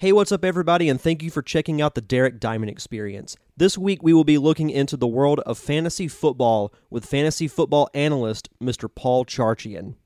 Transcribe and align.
Hey, 0.00 0.12
what's 0.12 0.32
up, 0.32 0.46
everybody, 0.46 0.88
and 0.88 0.98
thank 0.98 1.22
you 1.22 1.30
for 1.30 1.42
checking 1.42 1.82
out 1.82 1.94
the 1.94 2.00
Derek 2.00 2.40
Diamond 2.40 2.70
Experience. 2.70 3.36
This 3.58 3.76
week, 3.76 4.02
we 4.02 4.14
will 4.14 4.24
be 4.24 4.38
looking 4.38 4.70
into 4.70 4.96
the 4.96 5.06
world 5.06 5.40
of 5.40 5.58
fantasy 5.58 6.08
football 6.08 6.72
with 6.88 7.04
fantasy 7.04 7.46
football 7.46 7.90
analyst 7.92 8.48
Mr. 8.62 8.88
Paul 8.88 9.26
Charchian. 9.26 9.96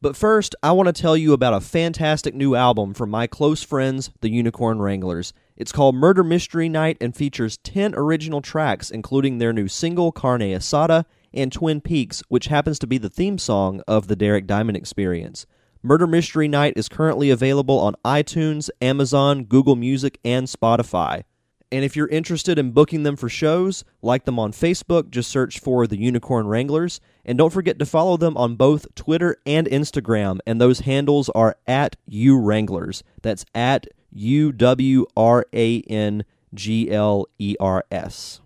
But 0.00 0.16
first, 0.16 0.56
I 0.60 0.72
want 0.72 0.88
to 0.88 0.92
tell 0.92 1.16
you 1.16 1.32
about 1.32 1.54
a 1.54 1.60
fantastic 1.60 2.34
new 2.34 2.56
album 2.56 2.94
from 2.94 3.10
my 3.10 3.28
close 3.28 3.62
friends, 3.62 4.10
the 4.22 4.28
Unicorn 4.28 4.80
Wranglers. 4.80 5.32
It's 5.56 5.70
called 5.70 5.94
Murder 5.94 6.24
Mystery 6.24 6.68
Night 6.68 6.96
and 7.00 7.14
features 7.14 7.58
10 7.58 7.94
original 7.94 8.42
tracks, 8.42 8.90
including 8.90 9.38
their 9.38 9.52
new 9.52 9.68
single, 9.68 10.10
Carne 10.10 10.40
Asada, 10.40 11.04
and 11.32 11.52
Twin 11.52 11.80
Peaks, 11.80 12.24
which 12.26 12.46
happens 12.46 12.80
to 12.80 12.88
be 12.88 12.98
the 12.98 13.08
theme 13.08 13.38
song 13.38 13.82
of 13.86 14.08
the 14.08 14.16
Derek 14.16 14.48
Diamond 14.48 14.76
Experience. 14.76 15.46
Murder 15.86 16.06
Mystery 16.06 16.48
Night 16.48 16.72
is 16.76 16.88
currently 16.88 17.28
available 17.28 17.78
on 17.78 17.94
iTunes, 18.06 18.70
Amazon, 18.80 19.44
Google 19.44 19.76
Music, 19.76 20.18
and 20.24 20.46
Spotify. 20.46 21.24
And 21.70 21.84
if 21.84 21.94
you're 21.94 22.08
interested 22.08 22.58
in 22.58 22.70
booking 22.70 23.02
them 23.02 23.16
for 23.16 23.28
shows, 23.28 23.84
like 24.00 24.24
them 24.24 24.38
on 24.38 24.52
Facebook, 24.52 25.10
just 25.10 25.30
search 25.30 25.60
for 25.60 25.86
the 25.86 25.98
Unicorn 25.98 26.46
Wranglers. 26.46 27.02
And 27.22 27.36
don't 27.36 27.52
forget 27.52 27.78
to 27.80 27.84
follow 27.84 28.16
them 28.16 28.34
on 28.38 28.56
both 28.56 28.94
Twitter 28.94 29.36
and 29.44 29.66
Instagram. 29.66 30.38
And 30.46 30.58
those 30.58 30.80
handles 30.80 31.28
are 31.34 31.58
at 31.66 31.96
U 32.06 32.38
Wranglers. 32.38 33.02
That's 33.20 33.44
at 33.54 33.86
U 34.10 34.52
W 34.52 35.04
R 35.14 35.44
A 35.52 35.82
N 35.82 36.24
G 36.54 36.90
L 36.90 37.26
E 37.38 37.56
R 37.60 37.84
S. 37.90 38.40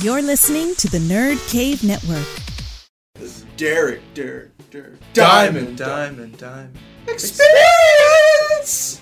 You're 0.00 0.22
listening 0.22 0.76
to 0.76 0.88
the 0.88 0.98
Nerd 0.98 1.50
Cave 1.50 1.82
Network. 1.82 2.28
This 3.16 3.38
is 3.38 3.46
Derek, 3.56 4.00
Derek, 4.14 4.49
Derek. 4.70 5.00
Diamond, 5.14 5.76
diamond, 5.76 6.38
diamond. 6.38 6.78
Experience! 7.08 9.00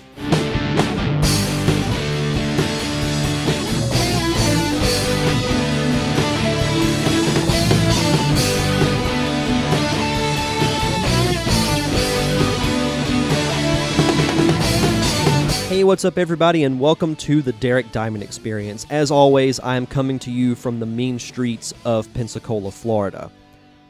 Hey, 15.67 15.83
what's 15.83 16.03
up, 16.03 16.17
everybody, 16.17 16.63
and 16.63 16.79
welcome 16.79 17.15
to 17.17 17.43
the 17.43 17.53
Derek 17.53 17.91
Diamond 17.91 18.23
Experience. 18.23 18.87
As 18.89 19.11
always, 19.11 19.59
I 19.59 19.75
am 19.75 19.85
coming 19.85 20.17
to 20.19 20.31
you 20.31 20.55
from 20.55 20.79
the 20.79 20.87
mean 20.87 21.19
streets 21.19 21.75
of 21.85 22.11
Pensacola, 22.15 22.71
Florida. 22.71 23.29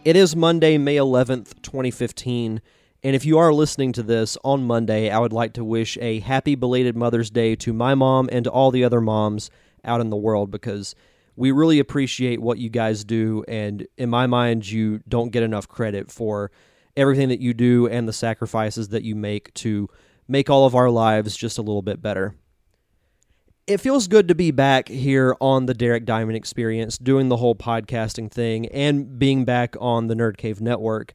It 0.05 0.15
is 0.15 0.33
Monday, 0.33 0.77
May 0.77 0.95
11th, 0.95 1.61
2015, 1.61 2.61
and 3.03 3.15
if 3.15 3.25
you 3.25 3.37
are 3.37 3.53
listening 3.53 3.91
to 3.93 4.01
this 4.01 4.37
on 4.45 4.63
Monday, 4.63 5.09
I 5.09 5.19
would 5.19 5.33
like 5.33 5.51
to 5.53 5.65
wish 5.65 5.97
a 5.97 6.21
happy 6.21 6.55
belated 6.55 6.95
Mother's 6.95 7.29
Day 7.29 7.53
to 7.57 7.73
my 7.73 7.95
mom 7.95 8.29
and 8.31 8.45
to 8.45 8.49
all 8.49 8.71
the 8.71 8.85
other 8.85 9.01
moms 9.01 9.51
out 9.83 9.99
in 9.99 10.09
the 10.09 10.15
world 10.15 10.51
because 10.51 10.95
we 11.35 11.51
really 11.51 11.79
appreciate 11.79 12.41
what 12.41 12.59
you 12.59 12.69
guys 12.69 13.03
do, 13.03 13.43
and 13.49 13.85
in 13.97 14.09
my 14.09 14.25
mind, 14.25 14.71
you 14.71 15.01
don't 15.09 15.33
get 15.33 15.43
enough 15.43 15.67
credit 15.67 16.09
for 16.09 16.49
everything 16.95 17.27
that 17.27 17.41
you 17.41 17.53
do 17.53 17.85
and 17.87 18.07
the 18.07 18.13
sacrifices 18.13 18.89
that 18.89 19.03
you 19.03 19.17
make 19.17 19.53
to 19.55 19.89
make 20.29 20.49
all 20.49 20.65
of 20.65 20.75
our 20.75 20.89
lives 20.89 21.35
just 21.35 21.57
a 21.57 21.61
little 21.61 21.81
bit 21.81 22.01
better. 22.01 22.35
It 23.69 23.79
feels 23.79 24.07
good 24.07 24.27
to 24.29 24.33
be 24.33 24.49
back 24.49 24.87
here 24.89 25.35
on 25.39 25.67
the 25.67 25.75
Derek 25.75 26.03
Diamond 26.03 26.35
Experience, 26.35 26.97
doing 26.97 27.29
the 27.29 27.37
whole 27.37 27.53
podcasting 27.53 28.31
thing, 28.31 28.65
and 28.69 29.19
being 29.19 29.45
back 29.45 29.75
on 29.79 30.07
the 30.07 30.15
Nerd 30.15 30.37
Cave 30.37 30.59
Network. 30.59 31.13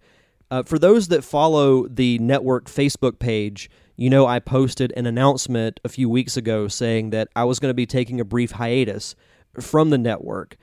Uh, 0.52 0.62
for 0.62 0.78
those 0.78 1.08
that 1.08 1.24
follow 1.24 1.88
the 1.88 2.16
network 2.20 2.66
Facebook 2.66 3.18
page, 3.18 3.68
you 3.96 4.08
know 4.08 4.24
I 4.24 4.38
posted 4.38 4.92
an 4.96 5.04
announcement 5.04 5.80
a 5.84 5.88
few 5.88 6.08
weeks 6.08 6.36
ago 6.36 6.68
saying 6.68 7.10
that 7.10 7.26
I 7.34 7.42
was 7.42 7.58
going 7.58 7.70
to 7.70 7.74
be 7.74 7.86
taking 7.86 8.20
a 8.20 8.24
brief 8.24 8.52
hiatus 8.52 9.16
from 9.60 9.90
the 9.90 9.98
network. 9.98 10.56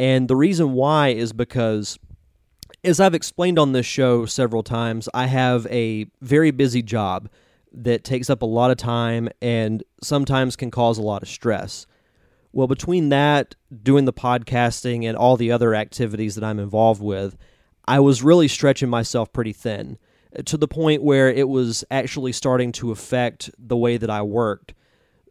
And 0.00 0.28
the 0.28 0.36
reason 0.36 0.72
why 0.72 1.08
is 1.08 1.34
because, 1.34 1.98
as 2.82 3.00
I've 3.00 3.12
explained 3.12 3.58
on 3.58 3.72
this 3.72 3.84
show 3.84 4.24
several 4.24 4.62
times, 4.62 5.10
I 5.12 5.26
have 5.26 5.66
a 5.66 6.06
very 6.22 6.52
busy 6.52 6.80
job 6.80 7.28
that 7.74 8.04
takes 8.04 8.30
up 8.30 8.42
a 8.42 8.46
lot 8.46 8.70
of 8.70 8.76
time 8.76 9.28
and 9.42 9.82
sometimes 10.02 10.56
can 10.56 10.70
cause 10.70 10.98
a 10.98 11.02
lot 11.02 11.22
of 11.22 11.28
stress. 11.28 11.86
Well, 12.52 12.68
between 12.68 13.08
that, 13.08 13.56
doing 13.82 14.04
the 14.04 14.12
podcasting, 14.12 15.04
and 15.04 15.16
all 15.16 15.36
the 15.36 15.50
other 15.50 15.74
activities 15.74 16.36
that 16.36 16.44
I'm 16.44 16.60
involved 16.60 17.02
with, 17.02 17.36
I 17.86 17.98
was 17.98 18.22
really 18.22 18.46
stretching 18.46 18.88
myself 18.88 19.32
pretty 19.32 19.52
thin 19.52 19.98
eh, 20.34 20.42
to 20.42 20.56
the 20.56 20.68
point 20.68 21.02
where 21.02 21.28
it 21.28 21.48
was 21.48 21.84
actually 21.90 22.32
starting 22.32 22.70
to 22.72 22.92
affect 22.92 23.50
the 23.58 23.76
way 23.76 23.96
that 23.96 24.10
I 24.10 24.22
worked. 24.22 24.74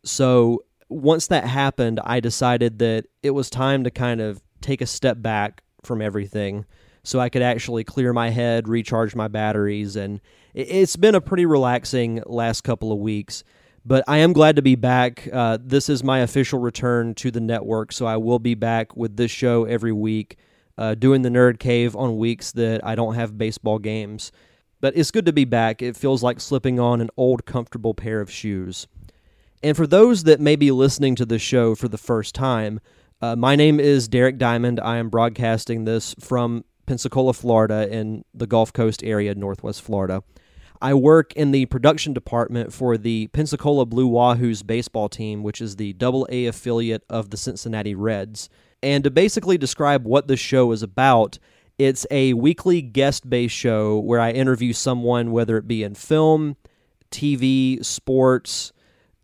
So, 0.04 0.66
once 0.90 1.28
that 1.28 1.46
happened, 1.46 2.02
I 2.04 2.20
decided 2.20 2.80
that 2.80 3.06
it 3.24 3.32
was 3.32 3.50
time 3.50 3.86
to 3.86 3.90
kind 3.90 4.20
of 4.20 4.44
take 4.62 4.82
a 4.82 4.86
step 4.86 5.22
back 5.22 5.64
from 5.82 6.02
everything 6.02 6.66
so 7.04 7.20
I 7.20 7.30
could 7.30 7.42
actually 7.42 7.84
clear 7.84 8.14
my 8.14 8.30
head, 8.30 8.68
recharge 8.68 9.16
my 9.16 9.28
batteries, 9.28 9.96
and 9.96 10.22
it's 10.54 10.96
been 10.96 11.16
a 11.16 11.22
pretty 11.22 11.46
relaxing 11.46 12.22
last 12.26 12.62
couple 12.62 12.92
of 12.92 13.00
weeks. 13.00 13.44
But 13.86 14.06
I 14.08 14.20
am 14.20 14.32
glad 14.32 14.56
to 14.56 14.62
be 14.62 14.76
back. 14.76 15.28
Uh, 15.32 15.58
this 15.62 15.90
is 15.90 16.04
my 16.04 16.20
official 16.20 16.60
return 16.60 17.16
to 17.16 17.32
the 17.32 17.42
network, 17.42 17.92
so 17.92 18.06
I 18.06 18.16
will 18.16 18.40
be 18.40 18.56
back 18.56 18.96
with 18.96 19.18
this 19.18 19.30
show 19.30 19.66
every 19.66 19.92
week, 19.92 20.38
uh, 20.78 20.96
doing 20.96 21.22
the 21.22 21.30
Nerd 21.30 21.60
Cave 21.60 21.94
on 21.96 22.18
weeks 22.18 22.54
that 22.54 22.86
I 22.86 22.96
don't 22.96 23.16
have 23.16 23.38
baseball 23.38 23.80
games. 23.80 24.32
But 24.80 24.96
it's 24.96 25.12
good 25.12 25.26
to 25.26 25.34
be 25.34 25.44
back. 25.46 25.82
It 25.82 25.98
feels 25.98 26.24
like 26.24 26.40
slipping 26.40 26.80
on 26.80 27.02
an 27.02 27.10
old, 27.18 27.46
comfortable 27.46 27.94
pair 27.94 28.22
of 28.22 28.32
shoes. 28.32 28.88
And 29.62 29.76
for 29.76 29.88
those 29.88 30.24
that 30.24 30.40
may 30.40 30.56
be 30.56 30.72
listening 30.72 31.16
to 31.16 31.26
the 31.26 31.40
show 31.40 31.76
for 31.76 31.88
the 31.88 31.98
first 31.98 32.36
time, 32.36 32.80
uh, 33.22 33.36
my 33.36 33.56
name 33.56 33.80
is 33.80 34.08
Derek 34.08 34.38
Diamond. 34.38 34.80
I 34.82 34.98
am 34.98 35.10
broadcasting 35.10 35.86
this 35.86 36.16
from 36.20 36.64
Pensacola, 36.86 37.34
Florida, 37.34 37.88
in 37.90 38.26
the 38.34 38.48
Gulf 38.48 38.74
Coast 38.74 39.04
area, 39.04 39.36
Northwest 39.36 39.82
Florida. 39.82 40.24
I 40.84 40.94
work 40.94 41.32
in 41.34 41.52
the 41.52 41.66
production 41.68 42.12
department 42.12 42.74
for 42.74 42.98
the 42.98 43.28
Pensacola 43.28 43.86
Blue 43.86 44.10
Wahoos 44.10 44.68
baseball 44.68 45.08
team, 45.08 45.42
which 45.42 45.62
is 45.62 45.78
the 45.78 45.94
double 45.94 46.28
A 46.30 46.46
affiliate 46.46 47.06
of 47.10 47.30
the 47.30 47.38
Cincinnati 47.38 47.96
Reds. 47.96 48.50
And 48.84 49.06
to 49.06 49.10
basically 49.10 49.58
describe 49.58 50.06
what 50.06 50.28
the 50.28 50.36
show 50.36 50.74
is 50.74 50.84
about, 50.84 51.40
it's 51.78 52.06
a 52.12 52.34
weekly 52.34 52.82
guest 52.82 53.30
based 53.30 53.56
show 53.56 53.98
where 53.98 54.20
I 54.20 54.32
interview 54.32 54.74
someone, 54.74 55.32
whether 55.32 55.56
it 55.56 55.70
be 55.70 55.84
in 55.84 55.96
film, 55.96 56.58
TV, 57.12 57.84
sports, 57.86 58.74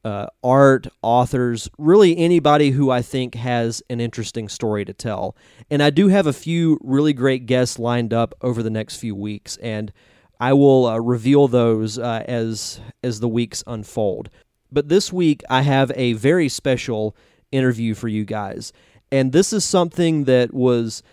uh, 0.06 0.28
art, 0.42 0.88
authors, 1.02 1.70
really 1.78 2.18
anybody 2.18 2.72
who 2.72 2.90
I 2.90 3.02
think 3.02 3.36
has 3.36 3.84
an 3.90 4.00
interesting 4.00 4.48
story 4.48 4.86
to 4.86 4.94
tell. 4.94 5.36
And 5.70 5.84
I 5.84 5.90
do 5.90 6.08
have 6.08 6.26
a 6.26 6.32
few 6.32 6.80
really 6.82 7.12
great 7.12 7.48
guests 7.48 7.78
lined 7.78 8.14
up 8.14 8.34
over 8.42 8.64
the 8.64 8.70
next 8.70 8.96
few 8.96 9.14
weeks, 9.14 9.58
and 9.58 9.92
I 10.40 10.54
will 10.54 10.86
uh, 10.86 10.98
reveal 10.98 11.48
those 11.48 11.98
uh, 11.98 12.24
as 12.28 12.80
as 13.04 13.20
the 13.20 13.28
weeks 13.28 13.64
unfold. 13.68 14.30
But 14.72 14.90
this 14.90 15.12
week 15.12 15.44
I 15.50 15.62
have 15.62 15.92
a 15.96 16.14
very 16.14 16.50
special 16.50 17.16
interview 17.52 17.94
for 17.94 18.08
you 18.08 18.26
guys, 18.26 18.72
and 19.12 19.32
this 19.32 19.52
is 19.52 19.66
something 19.66 20.26
that 20.26 20.54
was 20.54 21.04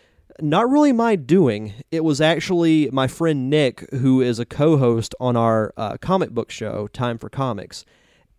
not 0.40 0.68
really 0.68 0.92
my 0.92 1.16
doing. 1.16 1.72
It 1.90 2.04
was 2.04 2.20
actually 2.20 2.90
my 2.92 3.08
friend 3.08 3.48
Nick, 3.48 3.90
who 3.90 4.20
is 4.20 4.38
a 4.38 4.44
co-host 4.44 5.14
on 5.18 5.34
our 5.34 5.72
uh, 5.76 5.96
comic 5.96 6.30
book 6.30 6.50
show, 6.50 6.88
Time 6.88 7.16
for 7.16 7.30
Comics 7.30 7.86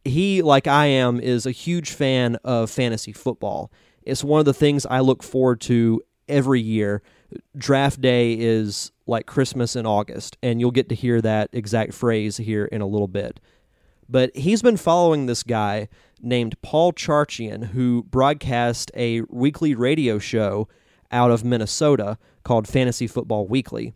he, 0.07 0.41
like 0.41 0.67
I 0.67 0.87
am, 0.87 1.19
is 1.19 1.45
a 1.45 1.51
huge 1.51 1.91
fan 1.91 2.35
of 2.43 2.69
fantasy 2.69 3.11
football. 3.11 3.71
It's 4.03 4.23
one 4.23 4.39
of 4.39 4.45
the 4.45 4.53
things 4.53 4.85
I 4.85 4.99
look 5.01 5.21
forward 5.21 5.61
to 5.61 6.01
every 6.27 6.61
year. 6.61 7.01
Draft 7.57 8.01
day 8.01 8.33
is 8.33 8.91
like 9.07 9.25
Christmas 9.25 9.75
in 9.75 9.85
August, 9.85 10.37
and 10.43 10.59
you'll 10.59 10.71
get 10.71 10.89
to 10.89 10.95
hear 10.95 11.21
that 11.21 11.49
exact 11.53 11.93
phrase 11.93 12.37
here 12.37 12.65
in 12.65 12.81
a 12.81 12.87
little 12.87 13.07
bit. 13.07 13.39
But 14.09 14.35
he's 14.35 14.61
been 14.61 14.77
following 14.77 15.25
this 15.25 15.43
guy 15.43 15.89
named 16.21 16.61
Paul 16.61 16.93
Charchian, 16.93 17.67
who 17.67 18.03
broadcast 18.03 18.91
a 18.95 19.21
weekly 19.29 19.75
radio 19.75 20.19
show 20.19 20.67
out 21.11 21.31
of 21.31 21.43
Minnesota 21.43 22.17
called 22.43 22.67
Fantasy 22.67 23.07
Football 23.07 23.47
Weekly. 23.47 23.93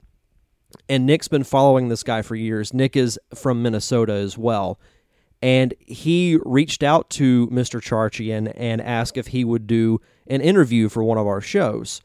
And 0.88 1.06
Nick's 1.06 1.28
been 1.28 1.44
following 1.44 1.90
this 1.90 2.04
guy 2.04 2.22
for 2.22 2.36
years. 2.36 2.74
Nick 2.74 2.96
is 2.96 3.20
from 3.36 3.62
Minnesota 3.62 4.14
as 4.14 4.38
well 4.38 4.80
and 5.42 5.74
he 5.80 6.38
reached 6.46 6.84
out 6.84 7.10
to 7.10 7.48
Mr. 7.48 7.82
Charchian 7.82 8.52
and 8.56 8.82
asked 8.82 9.18
if 9.18 9.28
he 9.28 9.44
would 9.44 9.66
do 9.66 10.00
an 10.28 10.42
interview 10.42 10.88
for 10.88 11.04
one 11.04 11.18
of 11.18 11.26
our 11.28 11.42
shows. 11.42 12.02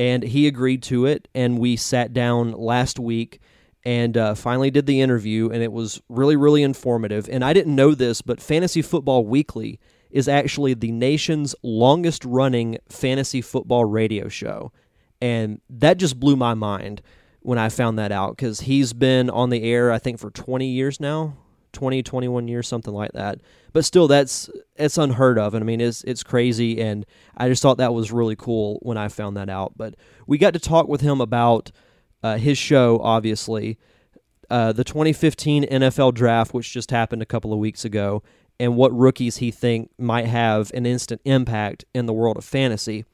And 0.00 0.22
he 0.22 0.46
agreed 0.46 0.82
to 0.84 1.04
it, 1.04 1.28
and 1.34 1.58
we 1.58 1.76
sat 1.76 2.14
down 2.14 2.52
last 2.52 2.98
week 2.98 3.38
and 3.84 4.16
uh, 4.16 4.34
finally 4.34 4.70
did 4.70 4.86
the 4.86 5.02
interview, 5.02 5.50
and 5.50 5.62
it 5.62 5.72
was 5.72 6.00
really, 6.08 6.36
really 6.36 6.62
informative. 6.62 7.28
And 7.30 7.44
I 7.44 7.52
didn't 7.52 7.76
know 7.76 7.94
this, 7.94 8.22
but 8.22 8.40
Fantasy 8.40 8.80
Football 8.80 9.26
Weekly 9.26 9.78
is 10.10 10.26
actually 10.26 10.72
the 10.72 10.90
nation's 10.90 11.54
longest 11.62 12.24
running 12.24 12.78
fantasy 12.88 13.42
football 13.42 13.84
radio 13.84 14.28
show. 14.28 14.72
And 15.20 15.60
that 15.68 15.98
just 15.98 16.18
blew 16.18 16.34
my 16.34 16.54
mind 16.54 17.02
when 17.40 17.58
I 17.58 17.68
found 17.68 17.98
that 17.98 18.10
out 18.10 18.38
because 18.38 18.60
he's 18.60 18.94
been 18.94 19.28
on 19.28 19.50
the 19.50 19.64
air, 19.64 19.92
I 19.92 19.98
think, 19.98 20.18
for 20.18 20.30
20 20.30 20.66
years 20.66 20.98
now, 20.98 21.36
20, 21.72 22.02
21 22.02 22.48
years, 22.48 22.66
something 22.66 22.94
like 22.94 23.12
that. 23.12 23.42
But 23.72 23.84
still, 23.84 24.08
that's 24.08 24.50
it's 24.76 24.98
unheard 24.98 25.38
of, 25.38 25.54
and 25.54 25.62
I 25.62 25.66
mean, 25.66 25.80
it's 25.80 26.02
it's 26.04 26.22
crazy, 26.22 26.80
and 26.80 27.06
I 27.36 27.48
just 27.48 27.62
thought 27.62 27.78
that 27.78 27.94
was 27.94 28.10
really 28.10 28.36
cool 28.36 28.78
when 28.82 28.96
I 28.96 29.08
found 29.08 29.36
that 29.36 29.48
out. 29.48 29.74
But 29.76 29.94
we 30.26 30.38
got 30.38 30.54
to 30.54 30.58
talk 30.58 30.88
with 30.88 31.00
him 31.00 31.20
about 31.20 31.70
uh, 32.22 32.36
his 32.36 32.58
show, 32.58 32.98
obviously, 33.02 33.78
uh, 34.50 34.72
the 34.72 34.84
2015 34.84 35.64
NFL 35.64 36.14
Draft, 36.14 36.52
which 36.52 36.72
just 36.72 36.90
happened 36.90 37.22
a 37.22 37.26
couple 37.26 37.52
of 37.52 37.58
weeks 37.58 37.84
ago, 37.84 38.22
and 38.58 38.76
what 38.76 38.92
rookies 38.96 39.36
he 39.36 39.50
think 39.50 39.90
might 39.98 40.26
have 40.26 40.70
an 40.74 40.84
instant 40.84 41.20
impact 41.24 41.84
in 41.94 42.06
the 42.06 42.12
world 42.12 42.36
of 42.36 42.44
fantasy. 42.44 43.04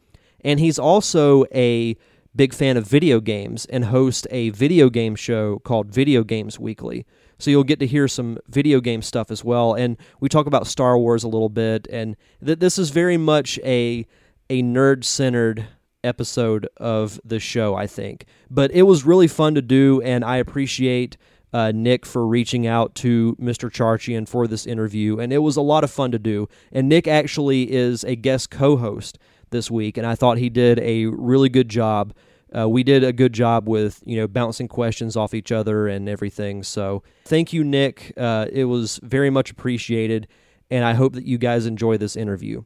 And 0.43 0.59
he's 0.61 0.79
also 0.79 1.45
a 1.55 1.97
big 2.35 2.53
fan 2.53 2.77
of 2.77 2.87
video 2.87 3.21
games 3.21 3.65
and 3.67 3.87
hosts 3.87 4.27
a 4.31 4.51
video 4.51 4.91
game 4.91 5.15
show 5.17 5.59
called 5.61 5.89
Video 5.89 6.23
Games 6.23 6.59
Weekly. 6.59 7.07
So 7.39 7.51
you'll 7.51 7.65
get 7.65 7.81
to 7.81 7.87
hear 7.87 8.09
some 8.09 8.39
video 8.49 8.81
game 8.81 9.03
stuff 9.03 9.31
as 9.31 9.45
well. 9.45 9.75
And 9.75 9.97
we 10.21 10.29
talk 10.29 10.47
about 10.47 10.67
Star 10.67 10.99
Wars 10.99 11.23
a 11.23 11.29
little 11.29 11.49
bit. 11.49 11.87
And 11.91 12.17
th- 12.45 12.59
this 12.59 12.79
is 12.79 12.91
very 12.91 13.17
much 13.17 13.59
a 13.65 14.07
a 14.49 14.63
nerd 14.63 15.05
centered 15.05 15.67
episode 16.05 16.69
of 16.77 17.21
the 17.25 17.41
show, 17.41 17.75
I 17.75 17.87
think. 17.87 18.27
But 18.51 18.71
it 18.71 18.83
was 18.83 19.05
really 19.05 19.27
fun 19.27 19.55
to 19.57 19.63
do, 19.63 20.01
and 20.03 20.25
I 20.25 20.37
appreciate 20.37 21.17
uh, 21.53 21.73
Nick 21.75 22.07
for 22.07 22.27
reaching 22.27 22.67
out 22.67 22.95
to 22.97 23.37
Mr. 23.41 23.71
Charchian 23.71 24.29
for 24.29 24.47
this 24.47 24.67
interview. 24.67 25.19
And 25.19 25.33
it 25.33 25.39
was 25.39 25.57
a 25.57 25.63
lot 25.63 25.85
of 25.85 25.91
fun 25.91 26.11
to 26.13 26.19
do. 26.19 26.49
And 26.73 26.89
Nick 26.89 27.09
actually 27.09 27.73
is 27.73 28.05
a 28.05 28.15
guest 28.15 28.51
co 28.51 28.77
host 28.77 29.19
this 29.51 29.71
week, 29.71 29.97
and 29.97 30.07
I 30.07 30.15
thought 30.15 30.39
he 30.39 30.49
did 30.49 30.79
a 30.81 31.07
really 31.07 31.49
good 31.49 31.69
job. 31.69 32.15
Uh, 32.57 32.69
we 32.69 32.83
did 32.83 33.03
a 33.03 33.13
good 33.13 33.33
job 33.33 33.69
with 33.69 34.03
you 34.05 34.17
know 34.17 34.27
bouncing 34.27 34.69
questions 34.69 35.17
off 35.17 35.35
each 35.35 35.51
other 35.51 35.89
and 35.89 36.09
everything. 36.09 36.63
So 36.63 37.03
thank 37.25 37.53
you, 37.53 37.65
Nick. 37.65 38.13
Uh, 38.17 38.47
it 38.53 38.65
was 38.65 39.01
very 39.03 39.31
much 39.31 39.51
appreciated, 39.51 40.29
and 40.71 40.85
I 40.85 40.95
hope 40.95 41.15
that 41.15 41.27
you 41.27 41.39
guys 41.39 41.67
enjoy 41.67 41.97
this 41.97 42.17
interview. 42.17 42.63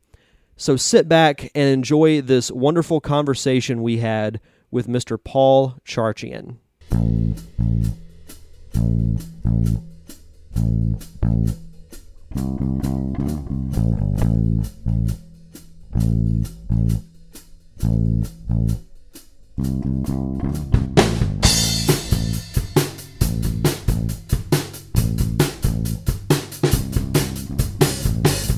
So 0.56 0.77
sit 0.77 1.09
back 1.09 1.50
and 1.55 1.71
enjoy 1.71 2.21
this 2.21 2.50
wonderful 2.50 3.00
conversation 3.00 3.82
we 3.82 3.99
had 3.99 4.41
with 4.71 4.87
Mr. 4.87 5.23
Paul 5.23 5.77
Charchian. 5.87 6.56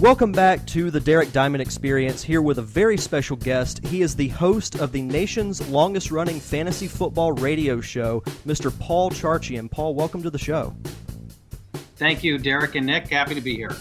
Welcome 0.03 0.33
back 0.33 0.67
to 0.67 0.91
the 0.91 0.99
Derek 0.99 1.33
Diamond 1.33 1.63
Experience, 1.63 2.25
here 2.25 2.43
with 2.43 2.59
a 2.59 2.63
very 2.63 2.97
special 2.97 3.37
guest. 3.37 3.87
He 3.87 4.03
is 4.03 4.17
the 4.17 4.27
host 4.29 4.75
of 4.81 4.91
the 4.91 5.01
nation's 5.01 5.69
longest 5.69 6.11
running 6.11 6.41
fantasy 6.41 6.89
football 6.89 7.31
radio 7.31 7.81
show, 7.81 8.21
Mr. 8.45 8.77
Paul 8.81 9.11
Charchian. 9.11 9.71
Paul, 9.71 9.95
welcome 9.95 10.21
to 10.25 10.31
the 10.31 10.39
show. 10.39 10.75
Thank 11.95 12.25
you, 12.25 12.37
Derek 12.37 12.75
and 12.75 12.85
Nick. 12.85 13.09
Happy 13.09 13.37
to 13.37 13.41
be 13.41 13.55
here. 13.55 13.77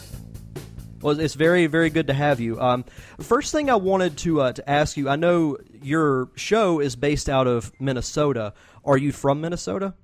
Well, 1.01 1.19
it's 1.19 1.33
very, 1.33 1.65
very 1.67 1.89
good 1.89 2.07
to 2.07 2.13
have 2.13 2.39
you. 2.39 2.61
Um, 2.61 2.85
first 3.19 3.51
thing 3.51 3.69
I 3.69 3.75
wanted 3.75 4.17
to 4.19 4.39
uh, 4.41 4.53
to 4.53 4.69
ask 4.69 4.95
you, 4.97 5.09
I 5.09 5.15
know 5.15 5.57
your 5.81 6.29
show 6.35 6.79
is 6.79 6.95
based 6.95 7.29
out 7.29 7.47
of 7.47 7.71
Minnesota. 7.79 8.53
Are 8.85 8.97
you 8.97 9.11
from 9.11 9.41
Minnesota? 9.41 9.95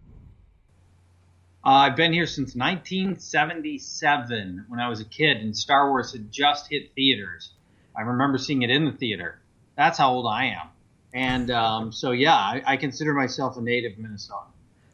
Uh, 1.63 1.69
I've 1.69 1.95
been 1.95 2.13
here 2.13 2.27
since 2.27 2.55
1977 2.55 4.65
when 4.69 4.79
I 4.79 4.87
was 4.87 5.01
a 5.01 5.05
kid, 5.05 5.37
and 5.37 5.55
Star 5.55 5.89
Wars 5.89 6.13
had 6.13 6.31
just 6.31 6.67
hit 6.69 6.93
theaters. 6.95 7.51
I 7.95 8.01
remember 8.01 8.37
seeing 8.37 8.61
it 8.61 8.69
in 8.69 8.85
the 8.85 8.93
theater. 8.93 9.39
That's 9.75 9.97
how 9.97 10.13
old 10.13 10.27
I 10.27 10.45
am. 10.45 10.69
And 11.13 11.51
um, 11.51 11.91
so, 11.91 12.11
yeah, 12.11 12.35
I, 12.35 12.61
I, 12.65 12.77
consider 12.77 13.13
myself 13.13 13.57
a 13.57 13.61
native 13.61 13.97
Minnesota. 13.97 14.45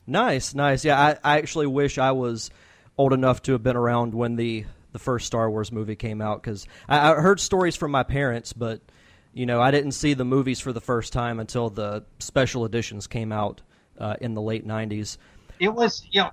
Nice, 0.07 0.55
nice. 0.55 0.85
Yeah, 0.85 0.99
I, 0.99 1.17
I 1.23 1.37
actually 1.37 1.67
wish 1.67 1.97
I 1.97 2.11
was 2.11 2.49
old 2.97 3.13
enough 3.13 3.41
to 3.43 3.51
have 3.51 3.61
been 3.61 3.75
around 3.75 4.13
when 4.13 4.35
the 4.35 4.65
the 4.93 4.99
first 4.99 5.25
Star 5.25 5.49
Wars 5.49 5.71
movie 5.71 5.95
came 5.95 6.21
out 6.21 6.41
because 6.41 6.65
I, 6.87 7.11
I, 7.11 7.15
heard 7.15 7.39
stories 7.39 7.75
from 7.75 7.91
my 7.91 8.03
parents, 8.03 8.53
but 8.53 8.79
you 9.33 9.45
know 9.45 9.59
I 9.59 9.71
didn't 9.71 9.91
see 9.91 10.13
the 10.13 10.23
movies 10.23 10.59
for 10.59 10.71
the 10.71 10.79
first 10.79 11.11
time 11.11 11.39
until 11.39 11.69
the 11.69 12.05
special 12.19 12.63
editions 12.63 13.07
came 13.07 13.31
out 13.31 13.61
uh, 13.99 14.15
in 14.21 14.33
the 14.35 14.41
late 14.41 14.65
'90s. 14.65 15.17
It 15.59 15.73
was, 15.73 16.05
you 16.11 16.21
know, 16.21 16.31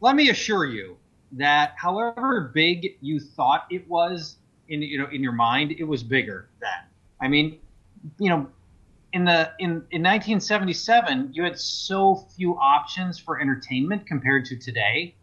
let 0.00 0.16
me 0.16 0.28
assure 0.28 0.66
you 0.66 0.96
that 1.32 1.74
however 1.76 2.50
big 2.52 2.96
you 3.00 3.18
thought 3.18 3.66
it 3.70 3.88
was 3.88 4.36
in 4.68 4.82
you 4.82 4.98
know 4.98 5.08
in 5.10 5.22
your 5.22 5.32
mind, 5.32 5.72
it 5.78 5.84
was 5.84 6.02
bigger 6.02 6.50
then. 6.60 6.70
I 7.20 7.28
mean, 7.28 7.60
you 8.18 8.28
know, 8.28 8.48
in 9.12 9.24
the 9.24 9.52
in 9.58 9.70
in 9.90 10.02
1977, 10.02 11.30
you 11.32 11.44
had 11.44 11.58
so 11.58 12.26
few 12.36 12.58
options 12.58 13.18
for 13.18 13.40
entertainment 13.40 14.06
compared 14.06 14.44
to 14.46 14.56
today 14.56 15.14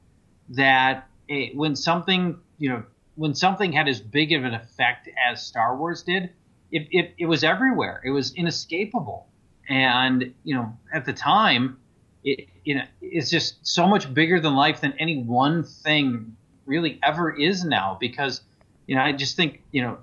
that 0.50 1.08
it, 1.28 1.56
when 1.56 1.76
something 1.76 2.40
you 2.60 2.70
know 2.70 2.84
when 3.20 3.36
something 3.36 3.74
had 3.74 3.90
as 3.90 4.00
big 4.00 4.32
of 4.32 4.46
an 4.46 4.54
effect 4.54 5.10
as 5.30 5.46
Star 5.46 5.76
Wars 5.76 6.04
did, 6.04 6.30
it, 6.72 6.88
it, 6.90 7.16
it 7.18 7.26
was 7.26 7.44
everywhere. 7.44 8.02
It 8.06 8.12
was 8.12 8.34
inescapable. 8.34 9.28
And, 9.68 10.34
you 10.46 10.56
know, 10.56 10.78
at 10.94 11.04
the 11.04 11.12
time, 11.12 11.80
it, 12.24 12.48
you 12.64 12.76
know, 12.76 12.84
it's 13.02 13.30
just 13.30 13.68
so 13.68 13.86
much 13.88 14.14
bigger 14.14 14.40
than 14.40 14.56
life 14.56 14.80
than 14.80 14.94
any 15.00 15.22
one 15.22 15.64
thing 15.66 16.38
really 16.66 16.98
ever 17.04 17.30
is 17.30 17.66
now 17.66 17.98
because, 18.00 18.40
you 18.88 18.96
know, 18.96 19.02
I 19.02 19.12
just 19.12 19.36
think, 19.36 19.64
you 19.72 19.82
know, 19.82 19.98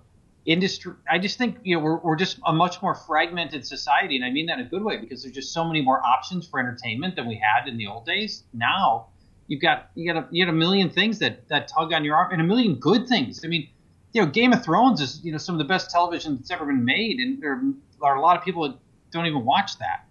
industry, 0.45 0.93
I 1.11 1.19
just 1.19 1.39
think, 1.39 1.57
you 1.63 1.77
know, 1.77 1.83
we're, 1.83 1.97
we're 1.97 2.17
just 2.17 2.39
a 2.45 2.53
much 2.53 2.83
more 2.83 2.95
fragmented 2.95 3.67
society. 3.67 4.17
And 4.17 4.27
I 4.27 4.31
mean 4.31 4.45
that 4.47 4.59
in 4.59 4.67
a 4.67 4.69
good 4.69 4.85
way 4.85 4.99
because 4.99 5.23
there's 5.23 5.35
just 5.35 5.55
so 5.55 5.65
many 5.65 5.81
more 5.81 6.05
options 6.05 6.47
for 6.47 6.61
entertainment 6.61 7.17
than 7.17 7.27
we 7.27 7.37
had 7.37 7.67
in 7.67 7.79
the 7.79 7.87
old 7.87 8.05
days. 8.05 8.45
Now, 8.53 9.07
you've 9.49 9.61
got 9.61 9.91
you 9.95 10.13
got 10.13 10.25
a 10.25 10.29
you 10.31 10.45
got 10.45 10.51
a 10.51 10.57
million 10.57 10.91
things 10.91 11.19
that 11.21 11.49
that 11.49 11.69
tug 11.69 11.93
on 11.93 12.05
your 12.05 12.17
arm 12.17 12.33
and 12.33 12.41
a 12.41 12.45
million 12.45 12.77
good 12.77 13.09
things. 13.09 13.45
I 13.45 13.49
mean, 13.49 13.69
you 14.13 14.23
know, 14.23 14.29
Game 14.29 14.53
of 14.53 14.65
Thrones 14.65 15.01
is 15.01 15.21
you 15.25 15.33
know 15.33 15.39
some 15.39 15.55
of 15.55 15.59
the 15.59 15.65
best 15.65 15.91
television 15.91 16.37
that's 16.37 16.51
ever 16.51 16.67
been 16.67 16.85
made, 16.85 17.19
and 17.19 17.41
there 17.41 17.61
are 18.03 18.17
a 18.17 18.21
lot 18.21 18.37
of 18.37 18.45
people 18.45 18.69
that 18.69 18.77
don't 19.11 19.27
even 19.27 19.45
watch 19.45 19.79
that. 19.79 20.07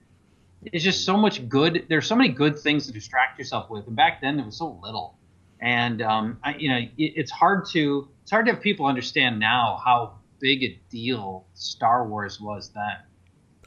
It's 0.64 0.84
just 0.84 1.06
so 1.06 1.16
much 1.18 1.48
good. 1.48 1.86
There's 1.90 2.08
so 2.08 2.16
many 2.16 2.30
good 2.30 2.58
things 2.58 2.88
to 2.88 2.94
distract 2.94 3.38
yourself 3.38 3.70
with, 3.70 3.88
and 3.88 3.96
back 3.96 4.22
then 4.22 4.36
there 4.36 4.46
was 4.46 4.58
so 4.58 4.80
little. 4.82 5.18
And 5.62 6.02
um, 6.02 6.40
I, 6.44 6.56
you 6.56 6.70
know, 6.70 6.78
it, 6.78 6.92
it's 6.98 7.32
hard 7.32 7.66
to 7.70 8.08
it's 8.24 8.32
hard 8.32 8.46
to 8.48 8.54
have 8.54 8.62
people 8.62 8.86
understand 8.86 9.40
now 9.40 9.80
how 9.84 10.16
big 10.40 10.64
a 10.64 10.80
deal 10.90 11.46
Star 11.54 12.08
Wars 12.08 12.40
was 12.40 12.70
then. 12.70 12.98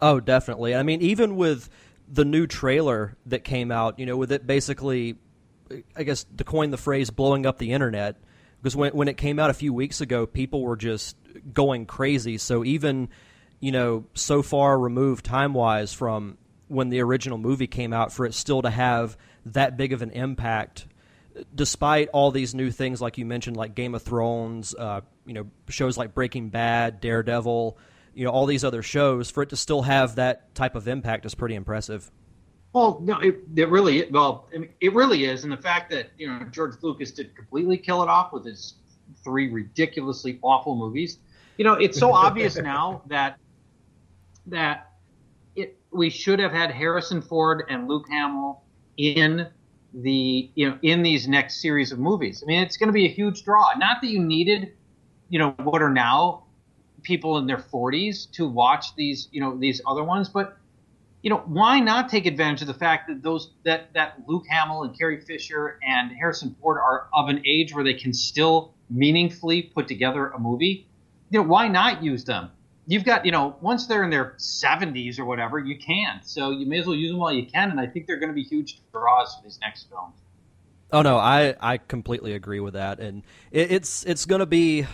Oh, 0.00 0.20
definitely. 0.20 0.74
I 0.74 0.82
mean, 0.82 1.02
even 1.02 1.36
with 1.36 1.68
the 2.10 2.24
new 2.24 2.46
trailer 2.46 3.16
that 3.26 3.44
came 3.44 3.70
out, 3.70 3.98
you 3.98 4.06
know, 4.06 4.16
with 4.16 4.32
it 4.32 4.46
basically 4.46 5.16
I 5.96 6.02
guess 6.02 6.24
to 6.36 6.44
coin 6.44 6.70
the 6.70 6.76
phrase 6.76 7.10
blowing 7.10 7.46
up 7.46 7.58
the 7.58 7.72
internet 7.72 8.16
because 8.62 8.76
when 8.76 8.92
when 8.92 9.08
it 9.08 9.16
came 9.16 9.38
out 9.38 9.50
a 9.50 9.54
few 9.54 9.72
weeks 9.72 10.00
ago, 10.00 10.26
people 10.26 10.62
were 10.62 10.76
just 10.76 11.16
going 11.52 11.86
crazy. 11.86 12.38
So 12.38 12.64
even 12.64 13.08
you 13.60 13.72
know 13.72 14.06
so 14.14 14.42
far 14.42 14.78
removed 14.78 15.24
time 15.24 15.54
wise 15.54 15.92
from 15.92 16.38
when 16.68 16.90
the 16.90 17.00
original 17.00 17.38
movie 17.38 17.66
came 17.66 17.92
out, 17.92 18.12
for 18.12 18.26
it 18.26 18.34
still 18.34 18.62
to 18.62 18.70
have 18.70 19.16
that 19.46 19.76
big 19.76 19.92
of 19.92 20.02
an 20.02 20.10
impact, 20.10 20.86
despite 21.54 22.08
all 22.08 22.30
these 22.30 22.54
new 22.54 22.70
things 22.70 23.00
like 23.00 23.16
you 23.16 23.24
mentioned, 23.24 23.56
like 23.56 23.74
Game 23.74 23.94
of 23.94 24.02
Thrones, 24.02 24.74
uh, 24.74 25.00
you 25.24 25.34
know 25.34 25.46
shows 25.68 25.96
like 25.96 26.14
Breaking 26.14 26.48
Bad, 26.48 27.00
Daredevil, 27.00 27.78
you 28.14 28.24
know 28.24 28.30
all 28.30 28.46
these 28.46 28.64
other 28.64 28.82
shows, 28.82 29.30
for 29.30 29.42
it 29.42 29.50
to 29.50 29.56
still 29.56 29.82
have 29.82 30.16
that 30.16 30.54
type 30.54 30.74
of 30.74 30.88
impact 30.88 31.26
is 31.26 31.34
pretty 31.34 31.54
impressive. 31.54 32.10
Well, 32.72 33.00
no, 33.02 33.18
it, 33.20 33.40
it 33.56 33.68
really 33.70 34.06
well, 34.10 34.46
I 34.54 34.58
mean, 34.58 34.70
it 34.80 34.92
really 34.92 35.24
is, 35.24 35.44
and 35.44 35.52
the 35.52 35.56
fact 35.56 35.90
that 35.90 36.10
you 36.18 36.28
know 36.28 36.44
George 36.50 36.74
Lucas 36.82 37.10
did 37.12 37.34
completely 37.34 37.78
kill 37.78 38.02
it 38.02 38.08
off 38.08 38.32
with 38.32 38.44
his 38.44 38.74
three 39.24 39.50
ridiculously 39.50 40.38
awful 40.42 40.76
movies. 40.76 41.18
You 41.56 41.64
know, 41.64 41.74
it's 41.74 41.98
so 41.98 42.12
obvious 42.26 42.56
now 42.56 43.02
that 43.06 43.38
that 44.46 44.92
it 45.56 45.78
we 45.90 46.10
should 46.10 46.38
have 46.38 46.52
had 46.52 46.70
Harrison 46.70 47.22
Ford 47.22 47.64
and 47.70 47.88
Luke 47.88 48.06
Hamill 48.10 48.62
in 48.98 49.48
the 49.94 50.50
you 50.54 50.68
know 50.68 50.78
in 50.82 51.02
these 51.02 51.26
next 51.26 51.62
series 51.62 51.90
of 51.90 51.98
movies. 51.98 52.42
I 52.42 52.46
mean, 52.46 52.62
it's 52.62 52.76
going 52.76 52.88
to 52.88 52.92
be 52.92 53.06
a 53.06 53.10
huge 53.10 53.44
draw. 53.44 53.72
Not 53.78 54.02
that 54.02 54.08
you 54.08 54.22
needed, 54.22 54.74
you 55.30 55.38
know, 55.38 55.50
what 55.62 55.80
are 55.80 55.92
now 55.92 56.44
people 57.02 57.38
in 57.38 57.46
their 57.46 57.58
40s 57.58 58.30
to 58.32 58.46
watch 58.46 58.94
these 58.96 59.28
you 59.32 59.40
know 59.40 59.56
these 59.56 59.80
other 59.86 60.04
ones, 60.04 60.28
but 60.28 60.58
you 61.22 61.30
know, 61.30 61.38
why 61.46 61.80
not 61.80 62.08
take 62.08 62.26
advantage 62.26 62.60
of 62.60 62.68
the 62.68 62.74
fact 62.74 63.08
that 63.08 63.22
those 63.22 63.52
that 63.64 63.92
that 63.94 64.22
Luke 64.26 64.44
Hamill 64.48 64.84
and 64.84 64.96
Carrie 64.96 65.20
Fisher 65.20 65.78
and 65.86 66.12
Harrison 66.12 66.54
Ford 66.60 66.78
are 66.78 67.08
of 67.12 67.28
an 67.28 67.42
age 67.44 67.74
where 67.74 67.84
they 67.84 67.94
can 67.94 68.12
still 68.12 68.74
meaningfully 68.90 69.62
put 69.62 69.88
together 69.88 70.28
a 70.28 70.38
movie? 70.38 70.86
You 71.30 71.40
know, 71.40 71.46
why 71.46 71.68
not 71.68 72.02
use 72.02 72.24
them? 72.24 72.50
You've 72.86 73.04
got, 73.04 73.26
you 73.26 73.32
know, 73.32 73.56
once 73.60 73.86
they're 73.86 74.02
in 74.02 74.08
their 74.08 74.34
70s 74.38 75.18
or 75.18 75.26
whatever, 75.26 75.58
you 75.58 75.78
can. 75.78 76.20
So 76.22 76.52
you 76.52 76.64
may 76.64 76.78
as 76.78 76.86
well 76.86 76.96
use 76.96 77.10
them 77.10 77.18
while 77.18 77.32
you 77.32 77.44
can. 77.44 77.70
And 77.70 77.78
I 77.78 77.86
think 77.86 78.06
they're 78.06 78.18
going 78.18 78.30
to 78.30 78.34
be 78.34 78.44
huge 78.44 78.80
draws 78.92 79.34
for 79.34 79.42
these 79.42 79.58
next 79.60 79.90
films. 79.90 80.14
Oh 80.90 81.02
no, 81.02 81.18
I, 81.18 81.54
I 81.60 81.76
completely 81.76 82.32
agree 82.32 82.60
with 82.60 82.72
that, 82.72 82.98
and 82.98 83.22
it, 83.50 83.72
it's 83.72 84.04
it's 84.04 84.24
gonna 84.24 84.46
be 84.46 84.86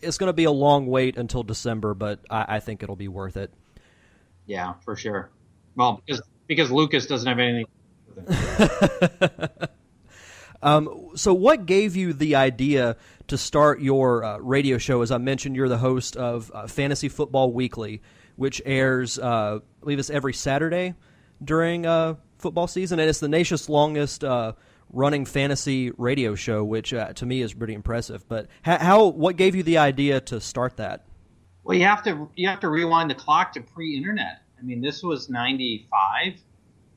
it's 0.00 0.18
gonna 0.18 0.32
be 0.32 0.44
a 0.44 0.50
long 0.50 0.88
wait 0.88 1.16
until 1.16 1.44
December, 1.44 1.94
but 1.94 2.18
I, 2.28 2.56
I 2.56 2.60
think 2.60 2.82
it'll 2.82 2.96
be 2.96 3.06
worth 3.06 3.36
it. 3.36 3.52
Yeah, 4.46 4.74
for 4.84 4.96
sure. 4.96 5.30
Well, 5.78 6.02
because 6.04 6.20
because 6.48 6.72
Lucas 6.72 7.06
doesn't 7.06 7.28
have 7.28 7.38
anything. 7.38 7.66
um, 10.62 11.10
so, 11.14 11.32
what 11.32 11.66
gave 11.66 11.94
you 11.94 12.12
the 12.12 12.34
idea 12.34 12.96
to 13.28 13.38
start 13.38 13.80
your 13.80 14.24
uh, 14.24 14.38
radio 14.38 14.78
show? 14.78 15.02
As 15.02 15.12
I 15.12 15.18
mentioned, 15.18 15.54
you're 15.54 15.68
the 15.68 15.78
host 15.78 16.16
of 16.16 16.50
uh, 16.52 16.66
Fantasy 16.66 17.08
Football 17.08 17.52
Weekly, 17.52 18.02
which 18.34 18.60
airs, 18.66 19.20
uh, 19.20 19.60
I 19.62 19.80
believe 19.80 20.00
it's 20.00 20.10
every 20.10 20.34
Saturday 20.34 20.94
during 21.44 21.86
uh, 21.86 22.16
football 22.38 22.66
season, 22.66 22.98
and 22.98 23.08
it's 23.08 23.20
the 23.20 23.28
nation's 23.28 23.68
longest 23.68 24.24
uh, 24.24 24.54
running 24.92 25.24
fantasy 25.24 25.92
radio 25.96 26.34
show, 26.34 26.64
which 26.64 26.92
uh, 26.92 27.12
to 27.12 27.24
me 27.24 27.40
is 27.40 27.54
pretty 27.54 27.74
impressive. 27.74 28.28
But 28.28 28.48
how, 28.62 28.78
how, 28.78 29.06
what 29.06 29.36
gave 29.36 29.54
you 29.54 29.62
the 29.62 29.78
idea 29.78 30.20
to 30.22 30.40
start 30.40 30.78
that? 30.78 31.04
Well, 31.62 31.78
you 31.78 31.84
have 31.84 32.02
to 32.02 32.28
you 32.34 32.48
have 32.48 32.60
to 32.60 32.68
rewind 32.68 33.10
the 33.10 33.14
clock 33.14 33.52
to 33.52 33.60
pre-internet. 33.60 34.42
I 34.58 34.62
mean, 34.64 34.80
this 34.80 35.02
was 35.02 35.28
'95, 35.28 36.34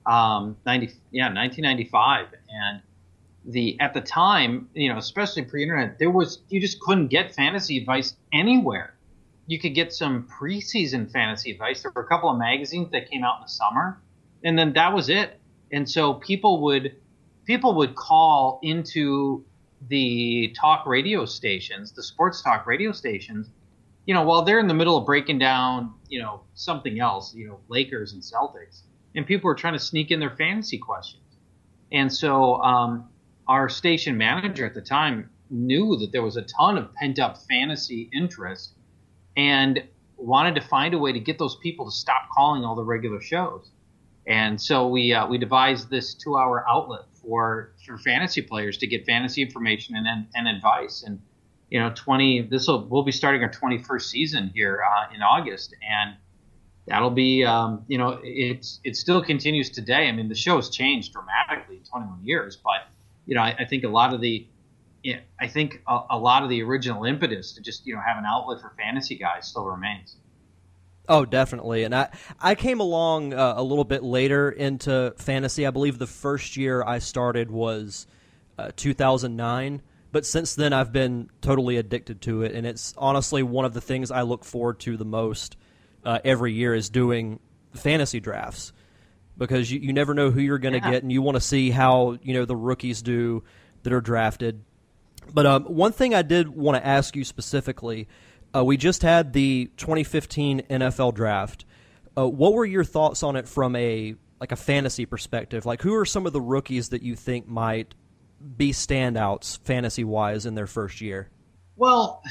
um, 0.06 0.58
90 0.65 0.94
yeah, 1.12 1.25
1995, 1.25 2.27
and 2.50 2.82
the 3.46 3.80
at 3.80 3.94
the 3.94 4.01
time, 4.01 4.70
you 4.74 4.89
know, 4.89 4.98
especially 4.98 5.44
pre-internet, 5.44 6.00
there 6.00 6.12
was 6.12 6.39
you 6.50 6.60
just 6.60 6.80
couldn't 6.80 7.08
get 7.08 7.34
fantasy 7.34 7.77
advice 7.77 8.15
anywhere. 8.34 8.96
You 9.48 9.60
could 9.60 9.74
get 9.74 9.94
some 9.94 10.27
preseason 10.27 11.12
fantasy 11.12 11.51
advice. 11.51 11.82
There 11.82 11.91
were 11.94 12.03
a 12.03 12.08
couple 12.08 12.30
of 12.30 12.38
magazines 12.38 12.91
that 12.91 13.10
came 13.10 13.24
out 13.24 13.38
in 13.38 13.44
the 13.44 13.50
summer, 13.50 14.00
and 14.44 14.58
then 14.58 14.74
that 14.74 14.94
was 14.94 15.10
it. 15.10 15.39
And 15.72 15.89
so 15.89 16.15
people 16.15 16.62
would 16.62 16.96
people 17.46 17.74
would 17.75 17.96
call 17.96 18.60
into 18.63 19.44
the 19.89 20.56
talk 20.60 20.86
radio 20.86 21.25
stations, 21.25 21.91
the 21.91 22.03
sports 22.03 22.41
talk 22.41 22.68
radio 22.68 22.91
stations, 22.91 23.50
you 24.05 24.13
know, 24.13 24.24
while 24.24 24.43
they're 24.43 24.60
in 24.60 24.67
the 24.67 24.74
middle 24.74 24.98
of 24.98 25.05
breaking 25.05 25.39
down, 25.39 25.93
you 26.08 26.22
know, 26.22 26.41
something 26.53 27.00
else, 27.00 27.36
you 27.36 27.48
know, 27.48 27.60
Lakers 27.67 28.13
and 28.13 28.22
Celtics, 28.22 28.81
and 29.15 29.25
people 29.25 29.48
were 29.48 29.55
trying 29.55 29.74
to 29.74 29.79
sneak 29.79 30.12
in 30.12 30.20
their 30.20 30.36
fantasy 30.36 30.77
questions. 30.77 31.22
And 31.91 32.12
so 32.12 32.55
um, 32.62 33.10
our 33.48 33.70
station 33.70 34.17
manager 34.17 34.65
at 34.65 34.74
the 34.74 34.81
time 34.81 35.29
knew 35.50 35.98
that 35.98 36.12
there 36.12 36.24
was 36.24 36.38
a 36.38 36.41
ton 36.43 36.77
of 36.77 36.93
pent 36.96 37.20
up 37.20 37.38
fantasy 37.50 38.10
interest 38.13 38.74
and 39.36 39.84
wanted 40.17 40.55
to 40.55 40.62
find 40.62 40.93
a 40.93 40.98
way 40.98 41.12
to 41.12 41.20
get 41.20 41.38
those 41.38 41.58
people 41.58 41.86
to 41.86 41.91
stop 41.91 42.29
calling 42.34 42.63
all 42.63 42.75
the 42.75 42.84
regular 42.84 43.22
shows. 43.22 43.72
And 44.27 44.62
so 44.62 44.88
we 44.88 45.13
uh, 45.13 45.27
we 45.27 45.38
devised 45.38 45.89
this 45.89 46.13
two 46.13 46.38
hour 46.38 46.63
outlet 46.70 47.05
for 47.13 47.74
for 47.86 47.98
fantasy 47.98 48.41
players 48.41 48.77
to 48.77 48.88
get 48.88 49.05
fantasy 49.05 49.41
information 49.41 49.96
and 49.96 50.27
and 50.36 50.48
advice. 50.48 51.03
And 51.03 51.20
you 51.72 51.80
know, 51.80 51.92
20 51.96 52.44
this 52.44 52.68
will 52.68 52.86
we'll 52.86 53.04
be 53.04 53.13
starting 53.13 53.42
our 53.42 53.50
21st 53.50 54.01
season 54.01 54.51
here 54.54 54.84
uh, 54.86 55.16
in 55.16 55.22
August, 55.22 55.74
and 55.82 56.16
that'll 56.86 57.10
be 57.10 57.46
um, 57.46 57.86
you 57.88 57.98
know 57.98 58.20
it's 58.24 58.80
it 58.84 58.98
still 58.98 59.24
continues 59.24 59.70
today. 59.70 60.08
I 60.08 60.12
mean, 60.12 60.28
the 60.28 60.36
show 60.36 60.58
has 60.58 60.70
changed 60.70 61.13
dramatically 61.13 61.78
in 61.78 61.84
21 61.84 62.20
years, 62.24 62.58
but 62.58 62.88
you 63.25 63.36
know, 63.36 63.42
I, 63.42 63.56
I 63.60 63.66
think 63.66 63.86
a 63.86 63.88
lot 63.88 64.13
of 64.13 64.22
the 64.22 64.48
I 65.40 65.48
think 65.48 65.82
a, 65.88 66.01
a 66.12 66.20
lot 66.20 66.44
of 66.44 66.50
the 66.50 66.62
original 66.62 67.06
impetus 67.06 67.54
to 67.54 67.62
just 67.62 67.88
you 67.88 67.96
know 67.96 68.01
have 68.06 68.18
an 68.18 68.25
outlet 68.25 68.62
for 68.62 68.74
fantasy 68.78 69.16
guys 69.16 69.48
still 69.48 69.66
remains. 69.66 70.18
Oh, 71.10 71.25
definitely. 71.25 71.84
And 71.84 71.96
I, 71.96 72.10
I 72.40 72.56
came 72.56 72.80
along 72.80 73.34
uh, 73.34 73.56
a 73.58 73.63
little 73.63 73.84
bit 73.84 74.04
later 74.04 74.51
into 74.51 75.13
fantasy. 75.18 75.66
I 75.66 75.72
believe 75.72 75.98
the 75.98 76.08
first 76.08 76.56
year 76.56 76.84
I 76.84 77.00
started 77.00 77.50
was 77.50 78.06
uh, 78.58 78.72
2009. 78.75 79.82
But 80.12 80.25
since 80.25 80.56
then, 80.56 80.74
I've 80.74 80.91
been 80.91 81.30
totally 81.41 81.77
addicted 81.77 82.22
to 82.22 82.44
it. 82.44 82.53
And 82.53 82.68
it's 82.68 82.94
honestly 82.98 83.44
one 83.44 83.65
of 83.65 83.74
the 83.74 83.82
things 83.82 84.12
I 84.12 84.24
look 84.24 84.44
forward 84.44 84.80
to 84.82 84.98
the 84.98 85.06
most 85.06 85.56
uh, 86.03 86.20
every 86.24 86.53
year 86.53 86.74
is 86.74 86.89
doing 86.89 87.39
fantasy 87.74 88.20
drafts 88.20 88.74
because 89.38 89.72
you, 89.72 89.80
you 89.80 89.94
never 89.94 90.13
know 90.13 90.30
who 90.32 90.41
you're 90.41 90.60
going 90.60 90.74
to 90.74 90.80
yeah. 90.80 90.91
get 90.91 91.03
and 91.03 91.12
you 91.12 91.22
want 91.22 91.36
to 91.36 91.41
see 91.41 91.70
how, 91.72 92.18
you 92.22 92.34
know, 92.34 92.46
the 92.46 92.56
rookies 92.56 93.01
do 93.01 93.44
that 93.84 93.94
are 93.94 94.01
drafted. 94.01 94.63
But 95.34 95.46
um, 95.46 95.63
one 95.65 95.94
thing 95.94 96.13
I 96.13 96.24
did 96.24 96.50
want 96.50 96.77
to 96.77 96.86
ask 96.86 97.15
you 97.15 97.24
specifically– 97.24 98.08
uh, 98.53 98.63
we 98.63 98.77
just 98.77 99.01
had 99.01 99.34
the 99.34 99.70
2015 99.77 100.63
NFL 100.70 101.13
draft. 101.13 101.65
Uh, 102.18 102.27
what 102.27 102.53
were 102.53 102.65
your 102.65 102.84
thoughts 102.84 103.24
on 103.24 103.36
it 103.36 103.48
from 103.48 103.75
a 103.75 104.15
like 104.39 104.51
a 104.51 104.58
fantasy 104.58 105.06
perspective? 105.06 105.65
Like, 105.65 105.82
who 105.82 105.96
are 105.96 106.06
some 106.06 106.25
of 106.25 106.34
the 106.34 106.41
rookies 106.41 106.89
that 106.89 107.01
you 107.01 107.15
think 107.15 107.48
might 107.48 107.94
be 108.57 108.71
standouts 108.71 109.60
fantasy 109.60 110.03
wise 110.03 110.45
in 110.45 110.55
their 110.55 110.67
first 110.67 111.01
year? 111.01 111.29
Well, 111.75 112.24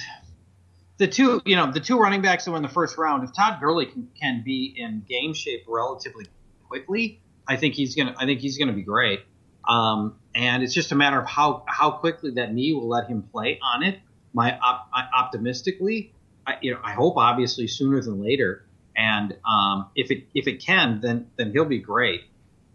the 0.99 1.09
two 1.09 1.41
you 1.45 1.57
know 1.57 1.73
the 1.73 1.81
two 1.81 1.99
running 1.99 2.23
backs 2.23 2.45
that 2.45 2.51
were 2.51 2.57
in 2.57 2.63
the 2.63 2.69
first 2.69 2.99
round. 2.99 3.25
If 3.25 3.35
Todd 3.35 3.61
Gurley 3.61 3.87
can, 3.87 4.09
can 4.21 4.43
be 4.45 4.75
in 4.77 5.05
game 5.09 5.35
shape 5.35 5.65
relatively 5.67 6.27
quickly, 6.69 7.21
I 7.47 7.57
think 7.57 7.75
he's 7.75 7.95
gonna 7.95 8.15
I 8.19 8.27
think 8.27 8.41
he's 8.41 8.59
gonna 8.59 8.73
be 8.73 8.83
great. 8.83 9.21
Um, 9.69 10.17
and 10.35 10.63
it's 10.63 10.75
just 10.75 10.93
a 10.93 10.95
matter 10.95 11.21
of 11.21 11.27
how 11.27 11.65
how 11.67 11.91
quickly 11.91 12.33
that 12.33 12.53
knee 12.53 12.73
will 12.73 12.89
let 12.89 13.09
him 13.09 13.23
play 13.23 13.59
on 13.63 13.83
it 13.83 14.01
my 14.33 14.59
op- 14.59 14.91
optimistically, 15.15 16.13
I, 16.47 16.55
you 16.61 16.73
know, 16.73 16.81
I 16.83 16.93
hope 16.93 17.17
obviously 17.17 17.67
sooner 17.67 18.01
than 18.01 18.23
later. 18.23 18.65
And 18.97 19.37
um, 19.49 19.91
if 19.95 20.11
it 20.11 20.25
if 20.35 20.47
it 20.47 20.63
can, 20.65 21.01
then 21.01 21.31
then 21.37 21.53
he'll 21.53 21.65
be 21.65 21.79
great. 21.79 22.23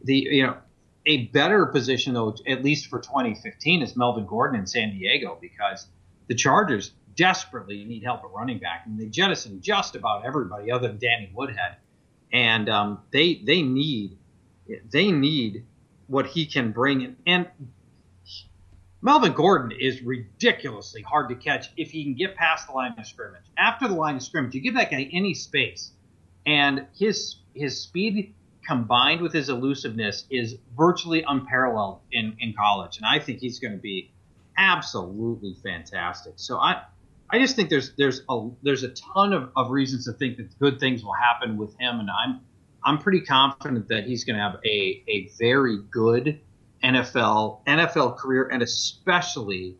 The 0.03 0.15
you 0.15 0.43
know 0.45 0.57
a 1.05 1.27
better 1.27 1.65
position 1.67 2.13
though, 2.13 2.35
at 2.47 2.63
least 2.63 2.87
for 2.87 2.99
2015, 2.99 3.81
is 3.81 3.95
Melvin 3.95 4.25
Gordon 4.25 4.59
in 4.59 4.67
San 4.67 4.91
Diego 4.91 5.37
because 5.39 5.87
the 6.27 6.35
Chargers 6.35 6.91
desperately 7.15 7.83
need 7.85 8.03
help 8.03 8.23
at 8.23 8.31
running 8.31 8.59
back. 8.59 8.83
And 8.85 8.99
they 8.99 9.05
jettisoned 9.05 9.61
just 9.61 9.95
about 9.95 10.25
everybody 10.25 10.71
other 10.71 10.87
than 10.87 10.97
Danny 10.97 11.31
Woodhead, 11.33 11.77
and 12.31 12.69
um, 12.69 12.99
they 13.11 13.41
they 13.45 13.61
need 13.61 14.17
they 14.91 15.11
need 15.11 15.65
what 16.07 16.27
he 16.27 16.45
can 16.45 16.71
bring. 16.71 17.15
And 17.25 17.47
Melvin 19.01 19.33
Gordon 19.33 19.77
is 19.79 20.01
ridiculously 20.01 21.01
hard 21.01 21.29
to 21.29 21.35
catch 21.35 21.69
if 21.77 21.91
he 21.91 22.03
can 22.03 22.15
get 22.15 22.35
past 22.35 22.67
the 22.67 22.73
line 22.73 22.95
of 22.97 23.05
scrimmage. 23.05 23.43
After 23.57 23.87
the 23.87 23.93
line 23.93 24.15
of 24.15 24.23
scrimmage, 24.23 24.55
you 24.55 24.61
give 24.61 24.75
that 24.75 24.91
guy 24.91 25.09
any 25.11 25.33
space, 25.33 25.91
and 26.45 26.87
his 26.97 27.37
his 27.53 27.79
speed 27.79 28.33
combined 28.67 29.21
with 29.21 29.33
his 29.33 29.49
elusiveness 29.49 30.25
is 30.29 30.57
virtually 30.77 31.23
unparalleled 31.27 31.99
in, 32.11 32.35
in 32.39 32.53
college. 32.53 32.97
And 32.97 33.05
I 33.05 33.19
think 33.19 33.39
he's 33.39 33.59
going 33.59 33.73
to 33.73 33.81
be 33.81 34.11
absolutely 34.57 35.55
fantastic. 35.63 36.33
So 36.37 36.57
I 36.57 36.83
I 37.29 37.39
just 37.39 37.55
think 37.55 37.69
there's 37.69 37.93
there's 37.95 38.21
a 38.29 38.49
there's 38.61 38.83
a 38.83 38.89
ton 38.89 39.33
of, 39.33 39.51
of 39.55 39.71
reasons 39.71 40.05
to 40.05 40.13
think 40.13 40.37
that 40.37 40.57
good 40.59 40.79
things 40.79 41.03
will 41.03 41.13
happen 41.13 41.57
with 41.57 41.77
him, 41.79 41.99
and 41.99 42.09
I'm 42.09 42.41
I'm 42.83 42.99
pretty 42.99 43.21
confident 43.21 43.87
that 43.87 44.05
he's 44.05 44.23
going 44.23 44.37
to 44.37 44.41
have 44.41 44.59
a 44.63 45.03
a 45.07 45.29
very 45.39 45.79
good 45.89 46.39
NFL 46.83 47.65
NFL 47.65 48.17
career, 48.17 48.47
and 48.49 48.61
especially 48.61 49.77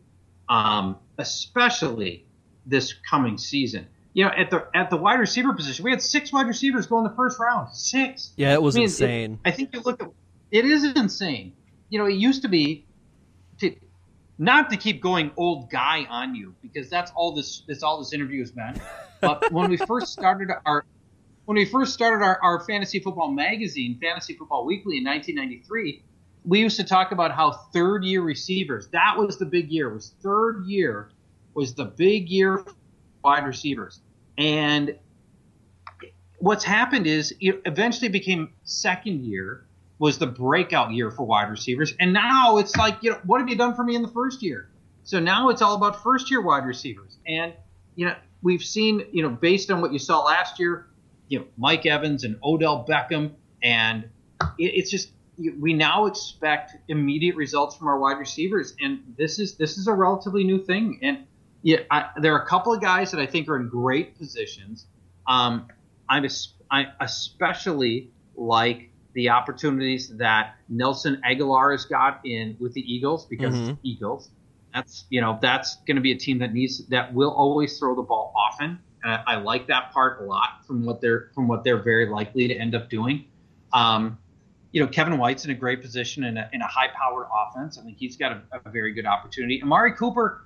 um, 0.48 0.96
especially 1.18 2.26
this 2.66 2.94
coming 3.08 3.38
season. 3.38 3.86
You 4.16 4.24
know, 4.24 4.30
at 4.30 4.48
the 4.48 4.66
at 4.74 4.88
the 4.88 4.96
wide 4.96 5.20
receiver 5.20 5.52
position, 5.52 5.84
we 5.84 5.90
had 5.90 6.00
six 6.00 6.32
wide 6.32 6.46
receivers 6.46 6.86
go 6.86 6.96
in 6.96 7.04
the 7.04 7.14
first 7.14 7.38
round. 7.38 7.76
Six. 7.76 8.32
Yeah, 8.34 8.54
it 8.54 8.62
was 8.62 8.74
I 8.74 8.78
mean, 8.78 8.84
insane. 8.84 9.32
It, 9.44 9.48
I 9.48 9.50
think 9.50 9.74
you 9.74 9.82
look 9.82 10.02
at 10.02 10.08
it 10.50 10.64
is 10.64 10.84
insane. 10.84 11.52
You 11.90 11.98
know, 11.98 12.06
it 12.06 12.14
used 12.14 12.40
to 12.40 12.48
be 12.48 12.86
to 13.60 13.76
not 14.38 14.70
to 14.70 14.78
keep 14.78 15.02
going 15.02 15.32
old 15.36 15.68
guy 15.68 16.06
on 16.08 16.34
you 16.34 16.54
because 16.62 16.88
that's 16.88 17.12
all 17.14 17.34
this 17.34 17.62
that's 17.68 17.82
all 17.82 17.98
this 17.98 18.14
interview 18.14 18.40
has 18.40 18.52
been. 18.52 18.80
But 19.20 19.52
when 19.52 19.68
we 19.68 19.76
first 19.76 20.14
started 20.14 20.48
our 20.64 20.86
when 21.44 21.56
we 21.56 21.66
first 21.66 21.92
started 21.92 22.24
our, 22.24 22.40
our 22.42 22.64
fantasy 22.64 23.00
football 23.00 23.30
magazine, 23.30 23.98
Fantasy 24.00 24.32
Football 24.32 24.64
Weekly 24.64 24.96
in 24.96 25.04
1993, 25.04 26.02
we 26.46 26.60
used 26.60 26.78
to 26.78 26.84
talk 26.84 27.12
about 27.12 27.32
how 27.32 27.50
third 27.50 28.02
year 28.02 28.22
receivers 28.22 28.88
that 28.92 29.18
was 29.18 29.36
the 29.36 29.44
big 29.44 29.70
year 29.70 29.92
was 29.92 30.14
third 30.22 30.64
year 30.64 31.10
was 31.52 31.74
the 31.74 31.84
big 31.84 32.30
year 32.30 32.64
wide 33.22 33.44
receivers 33.44 34.00
and 34.38 34.96
what's 36.38 36.64
happened 36.64 37.06
is 37.06 37.34
it 37.40 37.60
eventually 37.64 38.08
became 38.08 38.52
second 38.64 39.24
year 39.24 39.66
was 39.98 40.18
the 40.18 40.26
breakout 40.26 40.92
year 40.92 41.10
for 41.10 41.24
wide 41.24 41.50
receivers. 41.50 41.94
And 41.98 42.12
now 42.12 42.58
it's 42.58 42.76
like 42.76 42.98
you 43.02 43.10
know 43.10 43.20
what 43.24 43.40
have 43.40 43.48
you 43.48 43.56
done 43.56 43.74
for 43.74 43.84
me 43.84 43.94
in 43.94 44.02
the 44.02 44.08
first 44.08 44.42
year? 44.42 44.68
So 45.04 45.20
now 45.20 45.48
it's 45.48 45.62
all 45.62 45.76
about 45.76 46.02
first 46.02 46.30
year 46.30 46.42
wide 46.42 46.66
receivers. 46.66 47.18
And 47.26 47.52
you 47.94 48.06
know 48.06 48.14
we've 48.42 48.62
seen 48.62 49.06
you 49.12 49.22
know 49.22 49.30
based 49.30 49.70
on 49.70 49.80
what 49.80 49.92
you 49.92 49.98
saw 49.98 50.22
last 50.22 50.60
year 50.60 50.86
you 51.28 51.38
know 51.38 51.46
mike 51.56 51.86
evans 51.86 52.22
and 52.22 52.38
odell 52.44 52.86
beckham 52.86 53.32
and 53.62 54.04
it, 54.58 54.64
it's 54.74 54.90
just 54.90 55.10
we 55.58 55.72
now 55.72 56.06
expect 56.06 56.76
immediate 56.88 57.36
results 57.36 57.76
from 57.76 57.88
our 57.88 57.98
wide 57.98 58.18
receivers, 58.18 58.74
and 58.80 59.00
this 59.18 59.38
is 59.38 59.56
this 59.56 59.78
is 59.78 59.86
a 59.86 59.92
relatively 59.92 60.44
new 60.44 60.62
thing. 60.62 60.98
And 61.02 61.26
yeah, 61.66 61.78
I, 61.90 62.10
there 62.20 62.32
are 62.32 62.42
a 62.42 62.46
couple 62.46 62.72
of 62.72 62.80
guys 62.80 63.10
that 63.10 63.20
I 63.20 63.26
think 63.26 63.48
are 63.48 63.56
in 63.56 63.68
great 63.68 64.16
positions. 64.16 64.86
Um, 65.26 65.66
I'm 66.08 66.24
I 66.70 66.86
especially 67.00 68.12
like 68.36 68.90
the 69.14 69.30
opportunities 69.30 70.16
that 70.16 70.54
Nelson 70.68 71.20
Agholor 71.28 71.72
has 71.72 71.84
got 71.84 72.20
in 72.24 72.56
with 72.60 72.72
the 72.74 72.82
Eagles 72.82 73.26
because 73.26 73.52
Mhm. 73.56 73.70
it's 73.70 73.78
Eagles. 73.82 74.30
That's 74.72 75.06
you 75.10 75.20
know 75.20 75.40
that's 75.42 75.74
going 75.88 75.96
to 75.96 76.00
be 76.00 76.12
a 76.12 76.16
team 76.16 76.38
that 76.38 76.52
needs 76.54 76.86
that 76.86 77.12
will 77.12 77.32
always 77.32 77.76
throw 77.80 77.96
the 77.96 78.02
ball 78.02 78.32
often. 78.36 78.78
And 79.02 79.12
I, 79.12 79.22
I 79.26 79.36
like 79.38 79.66
that 79.66 79.90
part 79.90 80.20
a 80.20 80.24
lot 80.24 80.64
from 80.68 80.84
what 80.84 81.00
they're 81.00 81.30
from 81.34 81.48
what 81.48 81.64
they're 81.64 81.82
very 81.82 82.08
likely 82.08 82.46
to 82.46 82.54
end 82.54 82.76
up 82.76 82.88
doing. 82.88 83.24
Um, 83.72 84.18
you 84.70 84.80
know, 84.80 84.86
Kevin 84.88 85.18
White's 85.18 85.44
in 85.44 85.50
a 85.50 85.54
great 85.54 85.82
position 85.82 86.22
in 86.22 86.36
a, 86.36 86.48
in 86.52 86.60
a 86.62 86.66
high 86.66 86.88
powered 86.94 87.26
offense. 87.34 87.76
I 87.76 87.82
think 87.82 87.96
he's 87.98 88.16
got 88.16 88.32
a, 88.32 88.60
a 88.64 88.70
very 88.70 88.92
good 88.92 89.06
opportunity. 89.06 89.60
Amari 89.62 89.94
Cooper, 89.94 90.42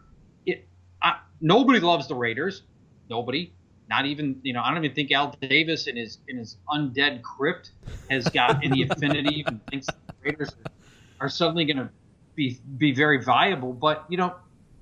nobody 1.40 1.80
loves 1.80 2.08
the 2.08 2.14
Raiders. 2.14 2.62
Nobody. 3.08 3.52
Not 3.88 4.06
even, 4.06 4.38
you 4.42 4.52
know, 4.52 4.62
I 4.62 4.72
don't 4.72 4.84
even 4.84 4.94
think 4.94 5.10
Al 5.10 5.34
Davis 5.40 5.88
in 5.88 5.96
his 5.96 6.18
in 6.28 6.36
his 6.36 6.56
undead 6.68 7.22
crypt 7.22 7.72
has 8.08 8.28
got 8.28 8.64
any 8.64 8.82
affinity 8.88 9.42
and 9.46 9.60
thinks 9.66 9.86
the 9.86 9.94
Raiders 10.22 10.50
are, 10.50 11.26
are 11.26 11.28
suddenly 11.28 11.64
going 11.64 11.78
to 11.78 11.90
be 12.36 12.60
be 12.78 12.92
very 12.92 13.22
viable. 13.22 13.72
But 13.72 14.04
you 14.08 14.16
know, 14.16 14.34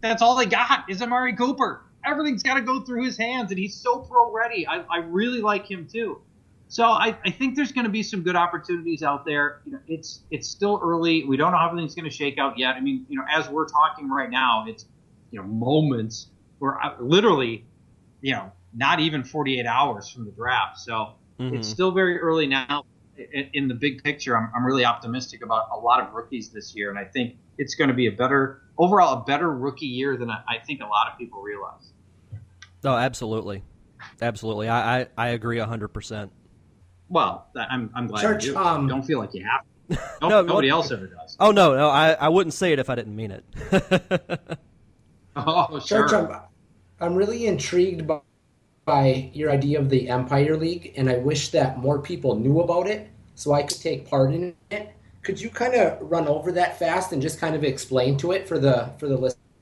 that's 0.03 0.21
all 0.21 0.37
they 0.37 0.47
got 0.47 0.85
is 0.91 1.01
Amari 1.01 1.35
Cooper. 1.35 1.85
Everything's 2.05 2.43
got 2.43 2.55
to 2.55 2.61
go 2.61 2.81
through 2.81 3.05
his 3.05 3.17
hands, 3.17 3.51
and 3.51 3.59
he's 3.59 3.75
so 3.75 4.01
pro 4.01 4.31
ready. 4.31 4.67
I, 4.67 4.85
I 4.91 4.99
really 4.99 5.41
like 5.41 5.69
him 5.69 5.89
too. 5.91 6.21
So 6.69 6.85
I, 6.85 7.17
I 7.25 7.31
think 7.31 7.57
there's 7.57 7.73
going 7.73 7.87
to 7.87 7.91
be 7.91 8.03
some 8.03 8.23
good 8.23 8.37
opportunities 8.37 9.03
out 9.03 9.25
there. 9.25 9.63
You 9.65 9.73
know, 9.73 9.79
it's 9.89 10.21
it's 10.31 10.49
still 10.49 10.79
early. 10.83 11.25
We 11.25 11.39
don't 11.39 11.53
know 11.53 11.59
how 11.59 11.69
everything's 11.69 11.95
going 11.95 12.09
to 12.09 12.15
shake 12.15 12.39
out 12.39 12.59
yet. 12.59 12.77
I 12.77 12.81
mean, 12.81 13.07
you 13.09 13.17
know, 13.17 13.25
as 13.29 13.49
we're 13.49 13.67
talking 13.67 14.09
right 14.11 14.31
now, 14.31 14.67
it's 14.69 14.85
you 15.31 15.41
know 15.41 15.47
moments. 15.47 16.29
We're 16.61 16.79
uh, 16.81 16.97
literally, 17.01 17.65
you 18.21 18.33
know, 18.35 18.53
not 18.75 19.01
even 19.01 19.25
48 19.25 19.65
hours 19.67 20.09
from 20.09 20.25
the 20.25 20.33
draft. 20.33 20.79
So 20.79 21.15
Mhm. 21.41 21.55
it's 21.57 21.69
still 21.69 21.93
very 21.93 22.19
early 22.19 22.47
now. 22.47 22.85
In, 23.17 23.51
in 23.53 23.69
the 23.69 23.75
big 23.75 24.03
picture, 24.05 24.37
I'm, 24.37 24.51
I'm 24.55 24.65
really 24.65 24.85
optimistic 24.85 25.43
about 25.43 25.69
a 25.73 25.77
lot 25.77 26.01
of 26.01 26.13
rookies 26.15 26.51
this 26.51 26.75
year, 26.77 26.91
and 26.91 26.99
I 26.99 27.05
think 27.05 27.37
it's 27.59 27.75
going 27.75 27.89
to 27.89 27.95
be 27.95 28.07
a 28.07 28.13
better 28.13 28.63
overall 28.77 29.21
a 29.21 29.25
better 29.25 29.51
rookie 29.53 29.87
year 29.87 30.17
than 30.17 30.31
I, 30.31 30.43
I 30.49 30.59
think 30.65 30.81
a 30.81 30.87
lot 30.87 31.11
of 31.11 31.19
people 31.19 31.43
realize. 31.43 31.93
Oh, 32.85 32.95
absolutely, 32.97 33.65
absolutely. 34.23 34.69
I 34.69 35.01
I, 35.01 35.07
I 35.17 35.29
agree 35.31 35.59
hundred 35.59 35.89
percent. 35.89 36.31
Well, 37.09 37.49
I'm 37.57 37.91
I'm 37.97 38.07
glad 38.07 38.21
Church, 38.23 38.45
you 38.47 38.53
do. 38.53 38.59
um, 38.59 38.87
don't 38.87 39.03
feel 39.03 39.19
like 39.19 39.35
you 39.35 39.45
have. 39.45 39.63
To. 39.63 39.69
No, 40.21 40.29
No, 40.29 40.43
nobody 40.43 40.69
what- 40.71 40.75
else 40.77 40.91
ever 40.93 41.07
does. 41.09 41.37
Oh 41.41 41.51
no, 41.51 41.75
no, 41.77 41.89
I, 41.89 42.13
I 42.13 42.29
wouldn't 42.29 42.55
say 42.55 42.73
it 42.73 42.79
if 42.79 42.89
I 42.91 42.95
didn't 42.95 43.17
mean 43.17 43.31
it. 43.33 43.45
Oh, 45.37 45.79
sure. 45.79 46.09
Church, 46.09 46.13
I'm, 46.13 46.31
I'm 47.01 47.15
really 47.15 47.47
intrigued 47.47 48.07
by, 48.07 48.21
by 48.85 49.31
your 49.33 49.51
idea 49.51 49.79
of 49.79 49.89
the 49.89 50.09
Empire 50.09 50.57
League, 50.57 50.95
and 50.97 51.09
I 51.09 51.19
wish 51.19 51.51
that 51.51 51.79
more 51.79 52.01
people 52.01 52.35
knew 52.35 52.61
about 52.61 52.89
it 52.89 53.09
so 53.35 53.53
I 53.53 53.63
could 53.63 53.81
take 53.81 54.09
part 54.09 54.33
in 54.33 54.55
it. 54.71 54.91
Could 55.23 55.41
you 55.41 55.51
kind 55.51 55.75
of 55.75 55.99
run 56.01 56.27
over 56.27 56.51
that 56.53 56.79
fast 56.79 57.13
and 57.13 57.23
just 57.23 57.39
kind 57.39 57.55
of 57.55 57.63
explain 57.63 58.17
to 58.19 58.33
it 58.33 58.49
for 58.49 58.59
the 58.59 58.91
for 58.99 59.07
the 59.07 59.17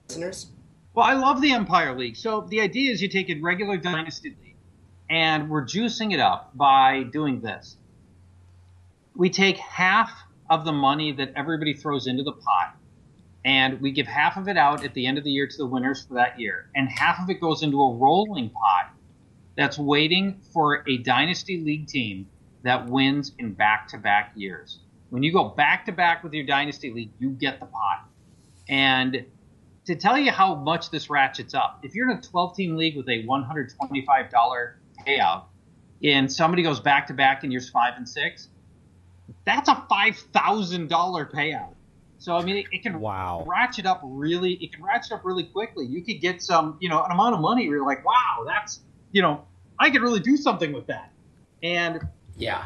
listeners? 0.08 0.46
Well, 0.94 1.04
I 1.04 1.14
love 1.14 1.42
the 1.42 1.52
Empire 1.52 1.94
League. 1.96 2.16
So 2.16 2.46
the 2.48 2.60
idea 2.60 2.90
is 2.90 3.02
you 3.02 3.08
take 3.08 3.28
a 3.28 3.34
regular 3.40 3.76
Dynasty 3.76 4.30
League, 4.42 4.56
and 5.10 5.50
we're 5.50 5.64
juicing 5.64 6.14
it 6.14 6.20
up 6.20 6.56
by 6.56 7.02
doing 7.12 7.40
this. 7.40 7.76
We 9.14 9.28
take 9.28 9.58
half 9.58 10.10
of 10.48 10.64
the 10.64 10.72
money 10.72 11.12
that 11.12 11.32
everybody 11.36 11.74
throws 11.74 12.06
into 12.06 12.22
the 12.22 12.32
pot, 12.32 12.75
and 13.46 13.80
we 13.80 13.92
give 13.92 14.08
half 14.08 14.36
of 14.36 14.48
it 14.48 14.56
out 14.56 14.84
at 14.84 14.92
the 14.92 15.06
end 15.06 15.18
of 15.18 15.24
the 15.24 15.30
year 15.30 15.46
to 15.46 15.56
the 15.56 15.66
winners 15.66 16.04
for 16.04 16.14
that 16.14 16.38
year, 16.38 16.68
and 16.74 16.88
half 16.90 17.20
of 17.22 17.30
it 17.30 17.40
goes 17.40 17.62
into 17.62 17.80
a 17.80 17.94
rolling 17.94 18.50
pot 18.50 18.92
that's 19.56 19.78
waiting 19.78 20.40
for 20.52 20.82
a 20.88 20.98
Dynasty 20.98 21.62
League 21.62 21.86
team 21.86 22.26
that 22.64 22.86
wins 22.90 23.32
in 23.38 23.52
back-to-back 23.52 24.32
years. 24.34 24.80
When 25.10 25.22
you 25.22 25.32
go 25.32 25.44
back-to-back 25.44 26.24
with 26.24 26.32
your 26.32 26.44
Dynasty 26.44 26.92
League, 26.92 27.12
you 27.20 27.30
get 27.30 27.60
the 27.60 27.66
pot. 27.66 28.08
And 28.68 29.24
to 29.84 29.94
tell 29.94 30.18
you 30.18 30.32
how 30.32 30.56
much 30.56 30.90
this 30.90 31.08
ratchets 31.08 31.54
up, 31.54 31.78
if 31.84 31.94
you're 31.94 32.10
in 32.10 32.18
a 32.18 32.20
12 32.20 32.56
team 32.56 32.76
league 32.76 32.96
with 32.96 33.08
a 33.08 33.24
$125 33.24 34.72
payout 35.06 35.44
and 36.02 36.30
somebody 36.30 36.64
goes 36.64 36.80
back 36.80 37.06
to 37.06 37.14
back 37.14 37.44
in 37.44 37.52
years 37.52 37.70
five 37.70 37.94
and 37.96 38.08
six, 38.08 38.48
that's 39.44 39.68
a 39.68 39.86
$5,000 39.88 40.88
payout. 41.30 41.75
So, 42.26 42.36
I 42.36 42.42
mean, 42.42 42.56
it, 42.56 42.66
it 42.72 42.82
can 42.82 42.98
Wow. 42.98 43.44
ratchet 43.46 43.86
up 43.86 44.00
really, 44.02 44.54
it 44.54 44.72
can 44.72 44.82
ratchet 44.82 45.12
up 45.12 45.24
really 45.24 45.44
quickly. 45.44 45.86
You 45.86 46.02
could 46.02 46.20
get 46.20 46.42
some, 46.42 46.76
you 46.80 46.88
know, 46.88 47.04
an 47.04 47.12
amount 47.12 47.36
of 47.36 47.40
money 47.40 47.68
where 47.68 47.76
you're 47.78 47.86
like, 47.86 48.04
wow, 48.04 48.42
that's, 48.44 48.80
you 49.12 49.22
know, 49.22 49.44
I 49.78 49.90
could 49.90 50.02
really 50.02 50.18
do 50.18 50.36
something 50.36 50.72
with 50.72 50.88
that. 50.88 51.12
And 51.62 52.00
Yeah. 52.36 52.64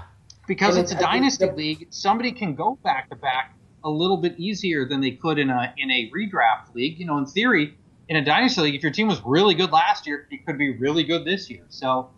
because 0.48 0.76
And 0.76 0.84
it's 0.84 0.92
a 0.92 0.94
I 0.94 0.98
think 1.00 1.10
dynasty 1.10 1.44
the- 1.46 1.52
league, 1.52 1.86
somebody 1.90 2.32
can 2.32 2.54
go 2.54 2.78
back 2.82 3.10
to 3.10 3.16
back 3.16 3.54
a 3.84 3.90
little 3.90 4.16
bit 4.16 4.34
easier 4.38 4.86
than 4.88 5.02
they 5.02 5.10
could 5.10 5.38
in 5.38 5.50
a 5.50 5.74
in 5.76 5.90
a 5.90 6.10
redraft 6.10 6.74
league. 6.74 6.98
You 6.98 7.04
know, 7.04 7.18
in 7.18 7.26
theory, 7.26 7.76
in 8.08 8.16
a 8.16 8.24
dynasty 8.24 8.62
league, 8.62 8.74
if 8.76 8.82
your 8.82 8.92
team 8.92 9.08
was 9.08 9.20
really 9.26 9.54
good 9.54 9.72
last 9.72 10.06
year, 10.06 10.26
it 10.30 10.46
could 10.46 10.56
be 10.56 10.74
really 10.78 11.04
good 11.04 11.26
this 11.26 11.50
year. 11.50 11.66
So 11.68 12.08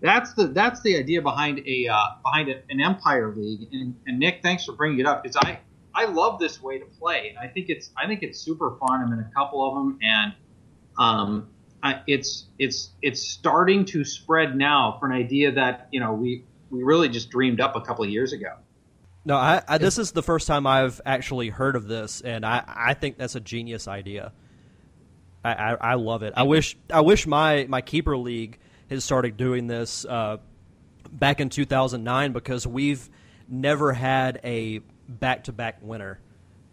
that's 0.00 0.32
the 0.34 0.46
that's 0.46 0.80
the 0.82 0.96
idea 0.96 1.22
behind 1.22 1.58
a 1.66 1.88
uh, 1.88 1.96
behind 2.22 2.50
a, 2.50 2.62
an 2.70 2.80
empire 2.80 3.34
league. 3.36 3.66
And, 3.72 3.96
and 4.06 4.20
Nick, 4.20 4.42
thanks 4.44 4.64
for 4.64 4.74
bringing 4.74 5.00
it 5.00 5.06
up 5.06 5.24
because 5.24 5.36
I 5.38 5.58
I 5.94 6.06
love 6.06 6.38
this 6.38 6.62
way 6.62 6.78
to 6.78 6.84
play. 6.84 7.30
And 7.30 7.38
I 7.38 7.48
think 7.48 7.68
it's 7.68 7.90
I 7.96 8.06
think 8.06 8.22
it's 8.22 8.38
super 8.38 8.76
fun. 8.80 9.02
I'm 9.02 9.12
in 9.12 9.20
a 9.20 9.30
couple 9.34 9.66
of 9.68 9.74
them, 9.74 9.98
and 10.02 10.32
um, 10.98 11.48
I, 11.82 12.02
it's 12.06 12.46
it's 12.58 12.90
it's 13.02 13.22
starting 13.22 13.84
to 13.86 14.04
spread 14.04 14.56
now 14.56 14.96
for 14.98 15.06
an 15.06 15.12
idea 15.12 15.52
that 15.52 15.88
you 15.90 16.00
know 16.00 16.12
we 16.12 16.44
we 16.70 16.82
really 16.82 17.08
just 17.08 17.30
dreamed 17.30 17.60
up 17.60 17.76
a 17.76 17.80
couple 17.80 18.04
of 18.04 18.10
years 18.10 18.32
ago. 18.32 18.54
No, 19.24 19.36
I, 19.36 19.62
I 19.66 19.78
this 19.78 19.98
is 19.98 20.12
the 20.12 20.22
first 20.22 20.46
time 20.46 20.66
I've 20.66 21.00
actually 21.06 21.48
heard 21.48 21.76
of 21.76 21.88
this, 21.88 22.20
and 22.20 22.44
I, 22.44 22.62
I 22.66 22.94
think 22.94 23.16
that's 23.16 23.34
a 23.36 23.40
genius 23.40 23.88
idea. 23.88 24.32
I, 25.42 25.52
I, 25.52 25.74
I 25.74 25.94
love 25.94 26.22
it. 26.22 26.34
I 26.36 26.42
wish 26.42 26.76
I 26.90 27.00
wish 27.00 27.26
my, 27.26 27.66
my 27.68 27.80
keeper 27.80 28.16
league 28.16 28.58
had 28.90 29.02
started 29.02 29.36
doing 29.36 29.66
this 29.66 30.04
uh, 30.04 30.38
back 31.10 31.40
in 31.40 31.48
2009 31.48 32.32
because 32.32 32.66
we've 32.66 33.08
never 33.48 33.92
had 33.92 34.40
a 34.44 34.80
back 35.08 35.44
to 35.44 35.52
back 35.52 35.78
winner. 35.82 36.20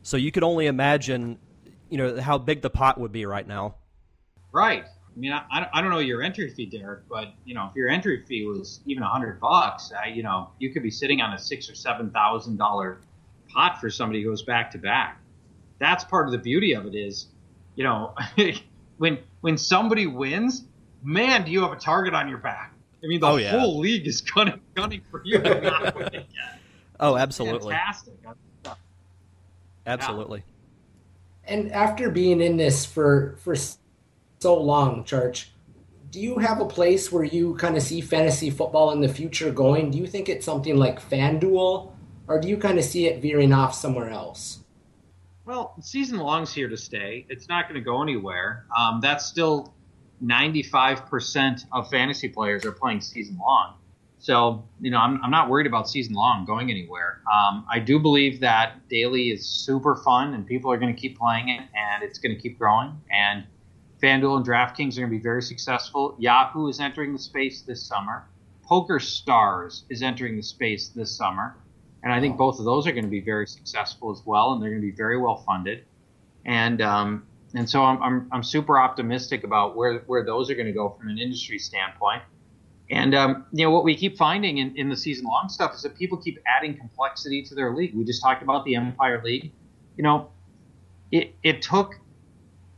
So 0.04 0.18
you 0.18 0.32
could 0.32 0.44
only 0.44 0.66
imagine, 0.68 1.38
you 1.90 1.98
know, 1.98 2.20
how 2.22 2.38
big 2.38 2.62
the 2.62 2.70
pot 2.70 3.00
would 3.00 3.12
be 3.12 3.26
right 3.26 3.48
now. 3.48 3.76
Right. 4.52 4.84
I 4.86 5.20
mean, 5.20 5.34
I, 5.34 5.44
I 5.74 5.82
don't- 5.82 5.92
know 5.92 6.00
your 6.00 6.22
entry 6.22 6.50
fee, 6.50 6.66
Derek, 6.66 7.08
but 7.10 7.34
you 7.46 7.54
know, 7.54 7.68
if 7.70 7.76
your 7.76 7.90
entry 7.90 8.24
fee 8.26 8.46
was 8.46 8.80
even 8.86 9.04
a 9.04 9.08
hundred 9.10 9.40
bucks, 9.40 9.92
uh, 9.92 10.08
you 10.08 10.24
know, 10.24 10.50
you 10.60 10.72
could 10.72 10.84
be 10.84 10.92
sitting 10.92 11.22
on 11.22 11.34
a 11.34 11.38
six 11.38 11.70
or 11.70 11.76
seven 11.76 12.10
thousand 12.12 12.58
dollar 12.58 13.00
pot 13.50 13.80
for 13.82 13.90
somebody 13.90 14.24
who 14.24 14.30
goes 14.30 14.42
back 14.44 14.72
to 14.72 14.78
back. 14.78 15.20
That's 15.80 16.04
part 16.06 16.28
of 16.28 16.32
the 16.32 16.38
beauty 16.38 16.74
of 16.74 16.86
it 16.86 16.96
is, 16.96 17.28
you 17.76 17.84
know, 17.84 18.16
when 18.98 19.20
when 19.42 19.58
somebody 19.58 20.08
wins, 20.08 20.64
man, 21.04 21.44
do 21.44 21.52
you 21.52 21.62
have 21.62 21.74
a 21.74 21.76
target 21.76 22.14
on 22.14 22.30
your 22.30 22.38
back? 22.38 22.74
I 23.04 23.08
mean, 23.08 23.20
the 23.20 23.28
Oh, 23.28 23.36
yeah. 23.38 23.60
whole 23.60 23.80
league 23.80 24.08
is 24.08 24.22
gunning, 24.22 24.62
gunning 24.76 25.02
for 25.12 25.22
you 25.26 25.40
to 25.40 25.60
not 25.62 25.96
win 25.96 26.08
again. 26.08 26.26
Oh, 27.02 27.18
absolutely, 27.18 27.74
Fantastic. 27.74 28.14
absolutely. 29.86 30.44
And 31.44 31.72
after 31.72 32.12
being 32.12 32.40
in 32.40 32.58
this 32.58 32.86
for 32.86 33.36
for 33.44 33.56
so 34.40 34.62
long, 34.62 35.04
Church, 35.04 35.52
do 36.12 36.20
you 36.20 36.38
have 36.38 36.62
a 36.62 36.66
place 36.66 37.12
where 37.12 37.24
you 37.24 37.56
kind 37.56 37.76
of 37.76 37.82
see 37.84 38.02
fantasy 38.02 38.50
football 38.50 38.92
in 38.92 39.02
the 39.02 39.10
future 39.10 39.52
going? 39.52 39.92
Do 39.92 39.98
you 39.98 40.06
think 40.06 40.30
it's 40.30 40.46
something 40.46 40.78
like 40.78 41.02
FanDuel, 41.02 41.92
or 42.28 42.40
do 42.40 42.48
you 42.48 42.58
kind 42.58 42.78
of 42.78 42.86
see 42.86 43.08
it 43.08 43.22
veering 43.22 43.52
off 43.52 43.74
somewhere 43.74 44.10
else? 44.10 44.60
Well, 45.46 45.74
season 45.82 46.20
long's 46.20 46.54
here 46.54 46.70
to 46.70 46.78
stay. 46.78 47.26
It's 47.30 47.50
not 47.50 47.68
going 47.68 47.76
to 47.76 47.84
go 47.84 48.02
anywhere. 48.02 48.66
Um, 48.78 49.00
that's 49.02 49.26
still 49.26 49.74
95% 50.24 51.66
of 51.72 51.90
fantasy 51.90 52.30
players 52.30 52.64
are 52.66 52.72
playing 52.72 53.02
season 53.02 53.38
long. 53.40 53.74
So, 54.22 54.64
you 54.80 54.92
know, 54.92 55.00
I'm, 55.00 55.20
I'm 55.24 55.32
not 55.32 55.50
worried 55.50 55.66
about 55.66 55.90
season 55.90 56.14
long 56.14 56.46
going 56.46 56.70
anywhere. 56.70 57.22
Um, 57.34 57.66
I 57.70 57.80
do 57.80 58.00
believe 58.00 58.40
that 58.42 58.88
daily 58.88 59.32
is 59.32 59.46
super 59.46 59.96
fun 59.96 60.36
and 60.36 60.46
people 60.46 60.72
are 60.72 60.78
going 60.78 60.96
to 60.96 61.00
keep 61.00 61.18
playing 61.18 61.50
it 61.50 61.62
and 61.76 62.04
it's 62.04 62.20
going 62.20 62.36
to 62.36 62.40
keep 62.40 62.60
growing. 62.60 62.96
And 63.12 63.46
FanDuel 64.02 64.38
and 64.38 64.46
DraftKings 64.46 64.96
are 64.98 65.02
going 65.02 65.12
to 65.12 65.18
be 65.18 65.20
very 65.20 65.42
successful. 65.42 66.16
Yahoo 66.20 66.68
is 66.68 66.80
entering 66.80 67.14
the 67.14 67.20
space 67.20 67.64
this 67.64 67.84
summer. 67.84 68.28
Poker 68.64 69.00
Stars 69.00 69.86
is 69.90 70.04
entering 70.04 70.38
the 70.38 70.44
space 70.44 70.90
this 70.90 71.12
summer. 71.12 71.58
And 72.04 72.14
I 72.14 72.20
think 72.20 72.38
both 72.38 72.60
of 72.60 72.66
those 72.66 72.86
are 72.86 72.92
going 72.92 73.04
to 73.04 73.10
be 73.10 73.22
very 73.22 73.48
successful 73.48 74.12
as 74.12 74.22
well, 74.26 74.54
and 74.54 74.62
they're 74.62 74.70
going 74.70 74.82
to 74.82 74.88
be 74.88 74.96
very 74.96 75.18
well 75.18 75.38
funded. 75.38 75.86
And 76.46 76.82
um, 76.82 77.26
and 77.54 77.70
so 77.70 77.84
I'm, 77.84 78.02
I'm, 78.02 78.30
I'm 78.32 78.44
super 78.44 78.80
optimistic 78.80 79.44
about 79.44 79.76
where, 79.76 80.00
where 80.08 80.24
those 80.24 80.50
are 80.50 80.56
going 80.56 80.68
to 80.68 80.74
go 80.74 80.90
from 80.90 81.10
an 81.10 81.18
industry 81.18 81.60
standpoint. 81.60 82.22
And 82.92 83.16
um, 83.16 83.46
you 83.54 83.66
know 83.66 83.72
what 83.72 83.84
we 83.84 83.96
keep 83.96 84.18
finding 84.18 84.58
in, 84.58 84.76
in 84.76 84.90
the 84.90 84.98
season 84.98 85.26
long 85.26 85.48
stuff 85.50 85.74
is 85.74 85.82
that 85.84 85.98
people 85.98 86.18
keep 86.18 86.38
adding 86.46 86.78
complexity 86.78 87.42
to 87.44 87.56
their 87.56 87.74
league. 87.74 87.96
We 87.96 88.04
just 88.04 88.22
talked 88.22 88.44
about 88.44 88.66
the 88.66 88.76
Empire 88.76 89.22
League. 89.24 89.52
You 89.98 90.04
know, 90.04 90.32
it 91.12 91.34
it 91.42 91.62
took 91.62 91.96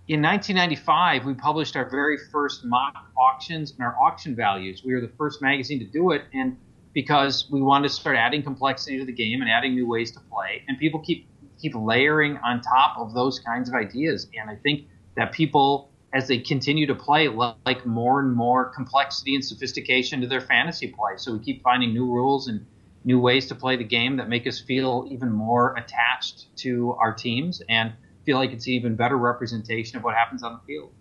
in 0.08 0.22
1995 0.22 1.26
we 1.26 1.34
published 1.34 1.76
our 1.76 1.90
very 1.90 2.18
first 2.32 2.64
mock 2.64 2.94
auctions 3.18 3.72
and 3.72 3.82
our 3.82 3.98
auction 4.00 4.36
values. 4.36 4.84
We 4.86 4.94
were 4.94 5.02
the 5.02 5.12
first 5.18 5.42
magazine 5.42 5.80
to 5.80 5.86
do 5.86 6.12
it, 6.12 6.24
and 6.34 6.58
because 6.94 7.50
we 7.52 7.62
wanted 7.62 7.88
to 7.88 7.94
start 7.94 8.16
adding 8.16 8.44
complexity 8.44 9.00
to 9.00 9.06
the 9.06 9.12
game 9.12 9.42
and 9.42 9.50
adding 9.50 9.74
new 9.74 9.88
ways 9.88 10.12
to 10.12 10.20
play. 10.32 10.64
And 10.68 10.78
people 10.78 11.00
keep 11.00 11.28
keep 11.60 11.74
layering 11.76 12.38
on 12.38 12.62
top 12.62 12.98
of 12.98 13.14
those 13.14 13.40
kinds 13.40 13.70
of 13.70 13.76
ideas. 13.76 14.28
And 14.40 14.50
I 14.50 14.56
think 14.58 14.88
that 15.16 15.32
people, 15.32 15.92
as 16.14 16.28
they 16.28 16.38
continue 16.38 16.86
to 16.86 16.96
play, 16.96 17.28
like 17.28 17.86
more 17.86 18.20
and 18.20 18.34
more 18.34 18.66
complexity 18.66 19.34
and 19.34 19.44
sophistication 19.44 20.22
to 20.22 20.28
their 20.28 20.42
fantasy 20.42 20.88
play. 20.88 21.14
So 21.18 21.34
we 21.34 21.40
keep 21.40 21.64
finding 21.64 21.94
new 21.94 22.06
rules 22.06 22.48
and 22.48 22.66
new 23.04 23.20
ways 23.20 23.48
to 23.48 23.56
play 23.56 23.76
the 23.76 23.84
game 23.84 24.18
that 24.18 24.30
make 24.30 24.48
us 24.48 24.60
feel 24.60 25.08
even 25.10 25.32
more 25.32 25.76
attached 25.76 26.56
to 26.58 26.94
our 27.00 27.14
teams 27.14 27.62
and 27.68 27.94
feel 28.26 28.38
like 28.38 28.52
it's 28.52 28.68
even 28.68 28.96
better 28.96 29.18
representation 29.18 29.98
of 29.98 30.04
what 30.04 30.16
happens 30.16 30.44
on 30.44 30.54
the 30.54 30.60
field. 30.66 30.92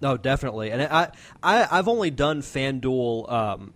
No, 0.00 0.16
definitely. 0.16 0.70
And 0.70 0.82
I, 0.82 1.10
I 1.42 1.66
I've 1.70 1.88
only 1.88 2.10
done 2.10 2.42
FanDuel. 2.42 3.30
Um, 3.30 3.74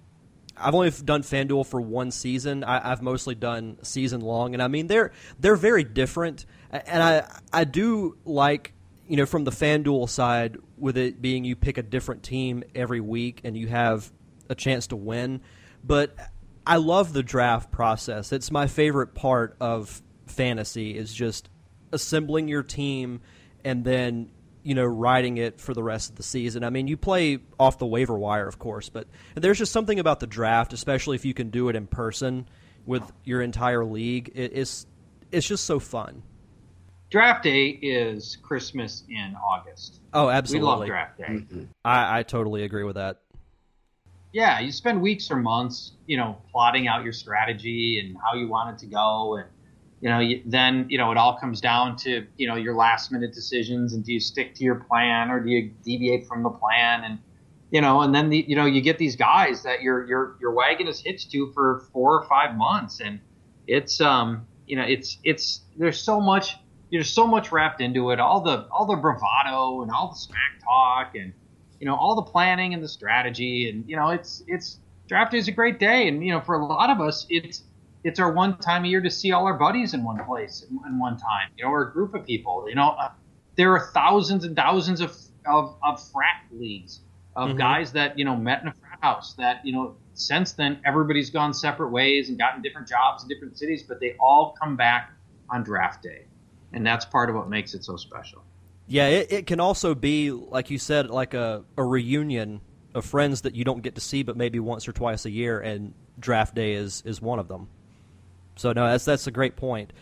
I've 0.57 0.75
only 0.75 0.91
done 0.91 1.23
FanDuel 1.23 1.67
for 1.67 1.81
one 1.81 2.11
season. 2.11 2.63
I, 2.63 2.89
have 2.89 3.03
mostly 3.03 3.35
done 3.35 3.79
season 3.83 4.21
long, 4.21 4.53
and 4.53 4.63
I 4.63 4.69
mean 4.69 4.87
they're 4.87 5.13
they're 5.39 5.57
very 5.57 5.85
different. 5.85 6.45
And 6.71 7.03
I 7.03 7.27
I 7.53 7.65
do 7.65 8.19
like 8.25 8.75
you 9.11 9.17
know 9.17 9.27
from 9.27 9.43
the 9.43 9.51
FanDuel 9.51 10.09
side 10.09 10.57
with 10.79 10.97
it 10.97 11.21
being 11.21 11.43
you 11.45 11.57
pick 11.57 11.79
a 11.79 11.83
different 11.83 12.23
team 12.23 12.63
every 12.77 13.01
week 13.01 13.41
and 13.43 13.59
you 13.59 13.67
have 13.67 14.09
a 14.49 14.55
chance 14.55 14.87
to 14.87 14.97
win. 14.97 15.41
But 15.83 16.15
I 16.65 16.77
love 16.77 17.13
the 17.13 17.25
draft 17.25 17.73
process. 17.73 18.33
It's 18.33 18.53
my 18.53 18.69
favorite 18.69 19.17
part 19.17 19.57
of 19.61 20.01
fantasy 20.27 20.97
is 20.97 21.13
just 21.13 21.51
assembling 21.91 22.47
your 22.47 22.63
team 22.63 23.21
and 23.65 23.85
then 23.85 24.31
you 24.63 24.77
know 24.77 24.85
riding 24.85 25.39
it 25.39 25.61
for 25.61 25.75
the 25.75 25.83
rest 25.83 26.11
of 26.11 26.17
the 26.17 26.23
season. 26.23 26.63
I 26.63 26.71
mean, 26.71 26.87
you 26.87 26.97
play 26.97 27.41
off 27.59 27.79
the 27.79 27.87
waiver 27.87 28.17
wire, 28.17 28.47
of 28.47 28.61
course, 28.61 28.91
but 28.91 29.09
there's 29.35 29.59
just 29.59 29.73
something 29.73 29.99
about 29.99 30.21
the 30.21 30.29
draft, 30.29 30.73
especially 30.73 31.17
if 31.17 31.25
you 31.25 31.35
can 31.35 31.51
do 31.51 31.69
it 31.69 31.75
in 31.75 31.89
person 31.89 32.49
with 32.87 33.03
your 33.25 33.43
entire 33.43 33.85
league. 33.85 34.31
it's 34.37 34.87
it's 35.33 35.49
just 35.49 35.65
so 35.65 35.81
fun. 35.81 36.23
Draft 37.11 37.43
day 37.43 37.71
is 37.71 38.39
Christmas 38.41 39.03
in 39.09 39.35
August. 39.45 40.01
Oh, 40.13 40.29
absolutely. 40.29 40.65
We 40.65 40.71
love 40.71 40.87
draft 40.87 41.19
day. 41.19 41.25
Mm-hmm. 41.25 41.65
I, 41.85 42.21
I 42.21 42.23
totally 42.23 42.63
agree 42.63 42.85
with 42.85 42.95
that. 42.95 43.23
Yeah, 44.33 44.61
you 44.61 44.71
spend 44.71 45.03
weeks 45.03 45.29
or 45.29 45.37
months, 45.37 45.93
you 46.07 46.17
know, 46.17 46.41
plotting 46.53 46.87
out 46.87 47.03
your 47.03 47.13
strategy 47.13 47.99
and 47.99 48.17
how 48.25 48.39
you 48.39 48.49
want 48.49 48.71
it 48.71 48.79
to 48.85 48.87
go, 48.87 49.37
and 49.37 49.49
you 50.01 50.09
know, 50.09 50.21
you, 50.21 50.41
then 50.47 50.87
you 50.89 50.99
know 50.99 51.11
it 51.11 51.17
all 51.17 51.37
comes 51.37 51.61
down 51.61 51.97
to 51.97 52.25
you 52.37 52.47
know 52.47 52.55
your 52.55 52.77
last 52.77 53.11
minute 53.11 53.35
decisions 53.35 53.93
and 53.93 54.05
do 54.05 54.13
you 54.13 54.21
stick 54.21 54.55
to 54.55 54.65
your 54.65 54.77
plan 54.77 55.31
or 55.31 55.41
do 55.41 55.51
you 55.51 55.73
deviate 55.83 56.29
from 56.29 56.45
the 56.45 56.51
plan 56.51 57.03
and 57.03 57.19
you 57.73 57.81
know, 57.81 58.01
and 58.03 58.15
then 58.15 58.31
the, 58.31 58.45
you 58.47 58.55
know 58.55 58.67
you 58.67 58.81
get 58.81 58.99
these 58.99 59.17
guys 59.17 59.65
that 59.65 59.83
your 59.83 60.07
your 60.07 60.37
your 60.41 60.53
wagon 60.53 60.87
is 60.87 61.01
hitched 61.01 61.33
to 61.33 61.51
for 61.53 61.89
four 61.93 62.21
or 62.21 62.29
five 62.29 62.57
months 62.57 63.01
and 63.01 63.21
it's 63.67 64.01
um 64.01 64.47
you 64.67 64.77
know 64.77 64.83
it's 64.83 65.19
it's 65.25 65.63
there's 65.77 66.01
so 66.01 66.21
much 66.21 66.57
there's 66.91 67.11
so 67.11 67.27
much 67.27 67.53
wrapped 67.53 67.81
into 67.81 68.11
it 68.11 68.21
all 68.21 68.41
the 68.41 68.67
all 68.71 68.87
the 68.87 68.97
bravado 68.97 69.83
and 69.83 69.91
all 69.91 70.09
the 70.09 70.17
smack 70.17 70.61
talk 70.63 71.15
and 71.15 71.33
you 71.79 71.87
know 71.87 71.95
all 71.95 72.15
the 72.15 72.23
planning 72.23 72.75
and 72.75 72.83
the 72.83 72.89
strategy 72.89 73.69
and 73.69 73.89
you 73.89 73.97
know 73.97 74.11
it's 74.11 74.43
it's 74.47 74.79
draft 75.09 75.33
day 75.33 75.39
is 75.39 75.49
a 75.49 75.53
great 75.53 75.79
day 75.79 76.09
and 76.09 76.25
you 76.25 76.33
know 76.33 76.41
for 76.41 76.55
a 76.57 76.65
lot 76.65 76.91
of 76.91 77.01
us 77.01 77.27
it's 77.29 77.63
it's 78.05 78.19
our 78.19 78.33
one 78.33 78.57
time 78.59 78.85
a 78.85 78.89
year 78.89 79.01
to 79.01 79.11
see 79.11 79.33
all 79.33 79.47
our 79.47 79.59
buddies 79.59 79.95
in 79.95 80.03
one 80.05 80.25
place 80.25 80.65
in, 80.69 80.99
one 80.99 81.17
time. 81.17 81.49
You 81.57 81.65
know, 81.65 81.71
we're 81.71 81.89
a 81.89 81.93
group 81.93 82.15
of 82.15 82.25
people. 82.25 82.67
You 82.69 82.75
know, 82.75 82.91
uh, 82.99 83.11
there 83.57 83.73
are 83.75 83.91
thousands 83.93 84.45
and 84.45 84.57
thousands 84.57 85.01
of 85.01 85.17
of, 85.47 85.77
of 85.83 86.03
frat 86.11 86.45
leagues 86.53 87.01
of 87.37 87.51
mm-hmm. 87.51 87.59
guys 87.59 87.93
that 87.93 88.19
you 88.19 88.25
know 88.25 88.37
met 88.37 88.63
in 88.63 88.69
a 88.69 88.75
frat 88.75 88.99
house. 89.01 89.35
That 89.35 89.65
you 89.65 89.73
know, 89.73 89.97
since 90.15 90.53
then 90.53 90.81
everybody's 90.85 91.31
gone 91.31 91.53
separate 91.53 91.91
ways 91.91 92.29
and 92.29 92.39
gotten 92.39 92.63
different 92.63 92.89
jobs 92.89 93.23
in 93.23 93.29
different 93.29 93.59
cities, 93.59 93.83
but 93.83 94.01
they 94.01 94.17
all 94.19 94.55
come 94.61 94.77
back 94.77 95.13
on 95.51 95.63
draft 95.63 96.03
day, 96.03 96.27
and 96.73 96.87
that's 96.87 97.05
part 97.05 97.31
of 97.31 97.37
what 97.37 97.49
makes 97.49 97.75
it 97.75 97.85
so 97.85 97.97
special. 97.97 98.43
Yeah, 98.87 99.09
it, 99.09 99.33
it 99.33 99.47
can 99.47 99.61
also 99.61 99.95
be 99.95 100.31
like 100.31 100.71
you 100.71 100.79
said, 100.79 101.11
like 101.11 101.35
a, 101.35 101.65
a 101.77 101.85
reunion 101.85 102.61
of 102.95 103.05
friends 103.05 103.43
that 103.43 103.55
you 103.55 103.65
don't 103.65 103.83
get 103.83 103.95
to 103.95 104.01
see, 104.01 104.23
but 104.23 104.37
maybe 104.37 104.59
once 104.59 104.89
or 104.89 104.93
twice 104.93 105.25
a 105.25 105.31
year, 105.31 105.61
and 105.61 105.95
draft 106.19 106.55
day 106.55 106.73
is 106.73 107.03
is 107.07 107.23
one 107.23 107.39
of 107.39 107.49
them. 107.49 107.69
So 108.57 108.73
no, 108.73 108.87
that's 108.89 109.05
that's 109.05 109.27
a 109.27 109.31
great 109.31 109.57
point. 109.57 109.93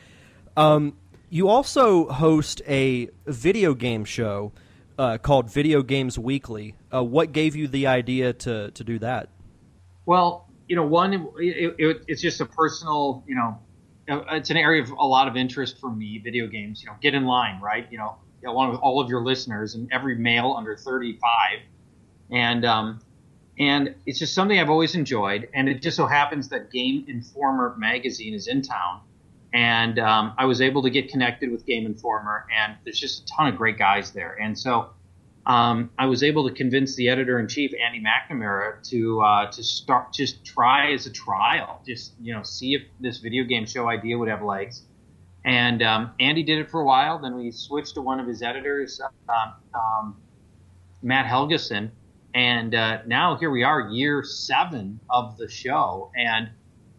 Um, 0.56 0.96
you 1.30 1.48
also 1.48 2.08
host 2.08 2.62
a 2.66 3.10
video 3.26 3.74
game 3.74 4.04
show 4.04 4.52
uh, 4.98 5.18
called 5.18 5.52
Video 5.52 5.82
Games 5.82 6.18
Weekly. 6.18 6.74
Uh, 6.92 7.04
what 7.04 7.32
gave 7.32 7.54
you 7.54 7.68
the 7.68 7.86
idea 7.86 8.32
to 8.32 8.70
to 8.70 8.84
do 8.84 8.98
that? 9.00 9.28
Well, 10.06 10.48
you 10.66 10.76
know, 10.76 10.86
one, 10.86 11.12
it, 11.38 11.74
it, 11.78 12.02
it's 12.08 12.22
just 12.22 12.40
a 12.40 12.46
personal, 12.46 13.22
you 13.26 13.34
know, 13.34 13.58
it's 14.08 14.50
an 14.50 14.56
area 14.56 14.82
of 14.82 14.90
a 14.90 15.04
lot 15.06 15.28
of 15.28 15.36
interest 15.36 15.78
for 15.78 15.90
me. 15.90 16.18
Video 16.22 16.46
games, 16.46 16.82
you 16.82 16.88
know, 16.88 16.96
get 17.00 17.14
in 17.14 17.24
line, 17.24 17.60
right? 17.60 17.86
You 17.90 17.98
know, 17.98 18.16
along 18.46 18.70
with 18.70 18.80
all 18.80 19.00
of 19.00 19.08
your 19.08 19.22
listeners 19.22 19.74
and 19.74 19.88
every 19.92 20.16
male 20.16 20.54
under 20.56 20.76
35, 20.76 21.60
and 22.30 22.64
um, 22.64 23.00
and 23.58 23.94
it's 24.06 24.18
just 24.18 24.34
something 24.34 24.58
I've 24.58 24.70
always 24.70 24.94
enjoyed. 24.94 25.48
And 25.54 25.68
it 25.68 25.82
just 25.82 25.96
so 25.96 26.06
happens 26.06 26.48
that 26.48 26.70
Game 26.70 27.04
Informer 27.08 27.74
magazine 27.78 28.34
is 28.34 28.48
in 28.48 28.62
town, 28.62 29.00
and 29.52 29.98
um, 29.98 30.34
I 30.38 30.46
was 30.46 30.60
able 30.60 30.82
to 30.82 30.90
get 30.90 31.10
connected 31.10 31.50
with 31.50 31.66
Game 31.66 31.86
Informer, 31.86 32.46
and 32.56 32.76
there's 32.84 32.98
just 32.98 33.22
a 33.22 33.26
ton 33.26 33.48
of 33.48 33.56
great 33.56 33.78
guys 33.78 34.12
there. 34.12 34.38
And 34.40 34.58
so 34.58 34.90
um, 35.48 35.90
I 35.98 36.06
was 36.06 36.22
able 36.22 36.48
to 36.48 36.54
convince 36.54 36.94
the 36.94 37.08
editor 37.08 37.38
in 37.38 37.48
chief, 37.48 37.72
Andy 37.84 38.00
McNamara, 38.02 38.82
to 38.90 39.20
uh, 39.20 39.50
to 39.50 39.62
start 39.64 40.12
just 40.12 40.44
try 40.44 40.92
as 40.92 41.06
a 41.06 41.10
trial, 41.10 41.82
just 41.86 42.12
you 42.20 42.34
know 42.34 42.42
see 42.42 42.74
if 42.74 42.82
this 43.00 43.18
video 43.18 43.44
game 43.44 43.66
show 43.66 43.88
idea 43.88 44.16
would 44.16 44.28
have 44.28 44.42
legs. 44.42 44.82
And 45.44 45.82
um, 45.82 46.12
Andy 46.20 46.42
did 46.42 46.58
it 46.58 46.70
for 46.70 46.80
a 46.80 46.84
while. 46.84 47.18
Then 47.18 47.36
we 47.36 47.50
switched 47.50 47.94
to 47.94 48.02
one 48.02 48.20
of 48.20 48.26
his 48.26 48.42
editors, 48.42 49.00
uh, 49.00 49.52
um, 49.74 50.16
Matt 51.02 51.26
Helgeson 51.26 51.90
and 52.34 52.74
uh, 52.74 52.98
now 53.06 53.36
here 53.36 53.50
we 53.50 53.64
are, 53.64 53.88
year 53.88 54.22
seven 54.22 55.00
of 55.08 55.36
the 55.38 55.48
show, 55.48 56.10
and 56.14 56.50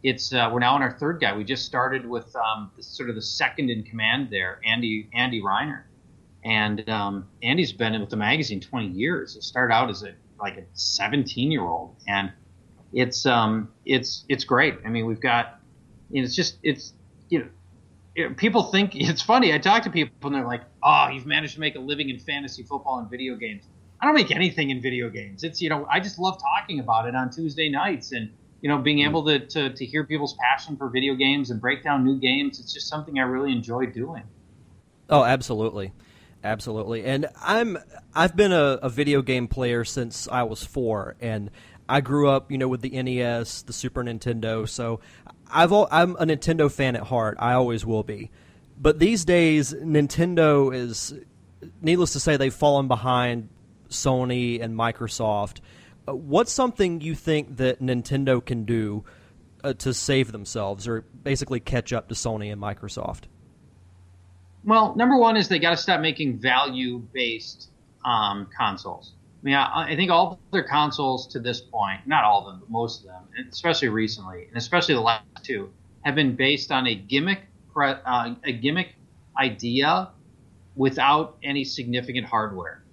it's 0.04 0.34
uh, 0.34 0.50
we're 0.52 0.60
now 0.60 0.74
on 0.76 0.82
our 0.82 0.98
third 0.98 1.22
guy. 1.22 1.36
We 1.38 1.44
just 1.44 1.66
started 1.66 2.06
with 2.06 2.36
um, 2.36 2.72
sort 2.80 3.10
of 3.10 3.16
the 3.16 3.22
second 3.22 3.70
in 3.70 3.84
command 3.84 4.30
there, 4.32 4.60
Andy 4.66 5.08
Andy 5.14 5.42
Reiner, 5.42 5.84
and 6.44 6.88
um, 6.90 7.28
Andy's 7.44 7.72
been 7.72 8.00
with 8.00 8.10
the 8.10 8.18
magazine 8.18 8.62
20 8.62 8.88
years. 8.88 9.36
It 9.36 9.44
started 9.44 9.74
out 9.74 9.90
as 9.90 10.04
a 10.04 10.14
like 10.40 10.58
a 10.58 10.64
17 10.74 11.52
year 11.52 11.64
old, 11.64 11.96
and 12.08 12.32
it's 12.94 13.26
um 13.26 13.70
it's 13.86 14.26
it's 14.30 14.44
great. 14.44 14.76
I 14.86 14.90
mean, 14.90 15.06
we've 15.06 15.22
got 15.22 15.60
you 16.10 16.22
know, 16.22 16.26
it's 16.26 16.36
just 16.36 16.58
it's 16.64 16.94
you 17.30 17.40
know 17.40 17.50
people 18.36 18.64
think 18.64 18.92
it's 18.96 19.22
funny. 19.22 19.54
I 19.54 19.58
talk 19.58 19.84
to 19.84 19.90
people 19.90 20.14
and 20.24 20.36
they're 20.36 20.46
like, 20.46 20.64
"Oh, 20.84 21.10
you've 21.10 21.26
managed 21.26 21.56
to 21.56 21.60
make 21.60 21.76
a 21.76 21.80
living 21.80 22.10
in 22.10 22.20
fantasy 22.20 22.64
football 22.64 23.00
and 23.00 23.10
video 23.10 23.36
games." 23.36 23.64
I 24.02 24.06
don't 24.06 24.16
make 24.16 24.32
anything 24.32 24.70
in 24.70 24.82
video 24.82 25.10
games. 25.10 25.44
It's 25.44 25.62
you 25.62 25.70
know 25.70 25.86
I 25.92 26.00
just 26.00 26.20
love 26.20 26.40
talking 26.40 26.80
about 26.80 27.08
it 27.08 27.16
on 27.16 27.30
Tuesday 27.30 27.70
nights 27.70 28.12
and 28.12 28.32
you 28.62 28.70
know 28.70 28.78
being 28.78 29.00
able 29.00 29.26
to, 29.26 29.40
to, 29.40 29.70
to 29.72 29.86
hear 29.86 30.04
people's 30.04 30.36
passion 30.40 30.78
for 30.78 30.90
video 30.90 31.16
games 31.16 31.52
and 31.52 31.60
break 31.60 31.84
down 31.84 32.06
new 32.06 32.18
games. 32.18 32.60
It's 32.60 32.74
just 32.74 32.88
something 32.88 33.20
I 33.20 33.24
really 33.24 33.52
enjoy 33.52 33.88
doing. 33.88 34.24
Oh, 35.10 35.24
absolutely, 35.24 35.92
absolutely. 36.44 37.06
And 37.06 37.28
I'm 37.42 37.78
I've 38.14 38.36
been 38.36 38.52
a, 38.52 38.80
a 38.82 38.90
video 38.90 39.22
game 39.22 39.48
player 39.48 39.84
since 39.84 40.28
I 40.28 40.44
was 40.44 40.64
four, 40.64 41.16
and 41.20 41.52
I 41.88 42.02
grew 42.02 42.30
up 42.30 42.52
you 42.52 42.58
know 42.58 42.68
with 42.68 42.82
the 42.82 43.02
NES, 43.02 43.64
the 43.64 43.74
Super 43.74 44.04
Nintendo. 44.04 44.68
So 44.68 45.00
I've 45.52 45.72
all, 45.72 45.88
I'm 45.92 46.16
a 46.16 46.26
Nintendo 46.26 46.72
fan 46.72 46.96
at 46.96 47.04
heart. 47.04 47.38
I 47.40 47.54
always 47.54 47.86
will 47.86 48.04
be. 48.04 48.32
But 48.78 49.00
these 49.00 49.26
days, 49.26 49.74
Nintendo 49.74 50.74
is 50.74 51.14
needless 51.82 52.14
to 52.14 52.20
say, 52.20 52.38
they've 52.38 52.54
fallen 52.54 52.88
behind 52.88 53.50
Sony 53.90 54.62
and 54.62 54.76
Microsoft. 54.76 55.60
Uh, 56.08 56.16
what's 56.16 56.52
something 56.52 57.02
you 57.02 57.16
think 57.16 57.58
that 57.58 57.82
Nintendo 57.82 58.44
can 58.44 58.66
do 58.66 59.04
uh, 59.64 59.74
to 59.74 59.94
save 59.94 60.32
themselves 60.32 60.88
or 60.88 61.02
basically 61.02 61.60
catch 61.60 61.92
up 61.92 62.08
to 62.10 62.16
Sony 62.16 62.52
and 62.52 62.62
Microsoft? 62.62 63.24
Well, 64.64 64.96
number 64.96 65.18
one 65.18 65.38
is 65.38 65.48
they 65.48 65.60
got 65.60 65.72
to 65.72 65.78
stop 65.78 66.02
making 66.02 66.40
value 66.40 67.00
based 67.14 67.70
um, 68.04 68.48
consoles. 68.56 69.14
I 69.42 69.46
mean, 69.46 69.56
I, 69.56 69.92
I, 69.92 69.96
think 69.96 70.12
all 70.12 70.40
their 70.52 70.64
consoles 70.64 71.28
to 71.28 71.40
this 71.40 71.62
point, 71.62 72.02
not 72.06 72.26
all 72.26 72.40
of 72.40 72.46
them, 72.48 72.60
but 72.60 72.70
most 72.70 73.02
of 73.02 73.08
them, 73.08 73.24
especially 73.50 73.88
recently, 73.88 74.46
and 74.48 74.58
especially 74.58 74.96
the 74.96 75.02
last 75.02 75.24
two, 75.44 75.72
have 76.02 76.16
been 76.16 76.36
based 76.36 76.72
on 76.72 76.88
a 76.88 76.96
gimmick, 76.96 77.44
uh, 77.76 78.34
a 78.44 78.52
gimmick 78.52 78.96
idea 79.38 80.10
without 80.76 81.38
any 81.44 81.64
significant 81.64 82.26
hardware. 82.26 82.84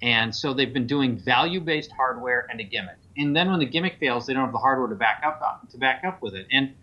And 0.00 0.34
so 0.34 0.54
they've 0.54 0.72
been 0.72 0.86
doing 0.86 1.18
value-based 1.18 1.90
hardware 1.90 2.46
and 2.50 2.60
a 2.60 2.64
gimmick. 2.64 2.98
And 3.16 3.34
then 3.34 3.50
when 3.50 3.58
the 3.58 3.66
gimmick 3.66 3.98
fails, 3.98 4.26
they 4.26 4.34
don't 4.34 4.44
have 4.44 4.52
the 4.52 4.58
hardware 4.58 4.88
to 4.88 4.94
back 4.94 5.22
up 5.24 5.40
on, 5.42 5.68
to 5.70 5.78
back 5.78 6.04
up 6.04 6.22
with 6.22 6.34
it. 6.34 6.46
And 6.52 6.74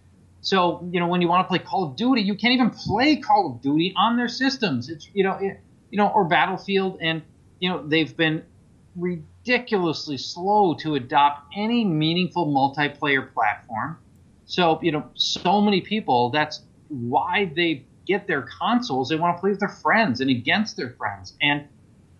so 0.45 0.87
you 0.91 0.99
know 0.99 1.07
when 1.07 1.21
you 1.21 1.27
want 1.27 1.43
to 1.43 1.49
play 1.49 1.57
Call 1.57 1.83
of 1.83 1.95
Duty, 1.95 2.21
you 2.21 2.35
can't 2.35 2.53
even 2.53 2.69
play 2.69 3.15
Call 3.15 3.51
of 3.51 3.61
Duty 3.61 3.93
on 3.97 4.15
their 4.15 4.27
systems. 4.27 4.89
It's 4.89 5.09
you 5.11 5.23
know 5.23 5.33
it, 5.41 5.59
you 5.89 5.97
know 5.97 6.07
or 6.09 6.23
Battlefield, 6.25 6.99
and 7.01 7.23
you 7.59 7.67
know 7.67 7.85
they've 7.85 8.15
been 8.15 8.43
ridiculously 8.95 10.19
slow 10.19 10.75
to 10.75 10.93
adopt 10.93 11.51
any 11.57 11.83
meaningful 11.83 12.45
multiplayer 12.45 13.33
platform. 13.33 13.97
So, 14.45 14.79
you 14.83 14.91
know, 14.91 15.09
so 15.15 15.61
many 15.61 15.81
people, 15.81 16.29
that's 16.29 16.61
why 16.89 17.51
they 17.55 17.85
get 18.05 18.27
their 18.27 18.43
consoles. 18.43 19.09
They 19.09 19.15
want 19.15 19.37
to 19.37 19.41
play 19.41 19.49
with 19.49 19.59
their 19.59 19.69
friends 19.69 20.21
and 20.21 20.29
against 20.29 20.77
their 20.77 20.91
friends. 20.91 21.35
And 21.41 21.67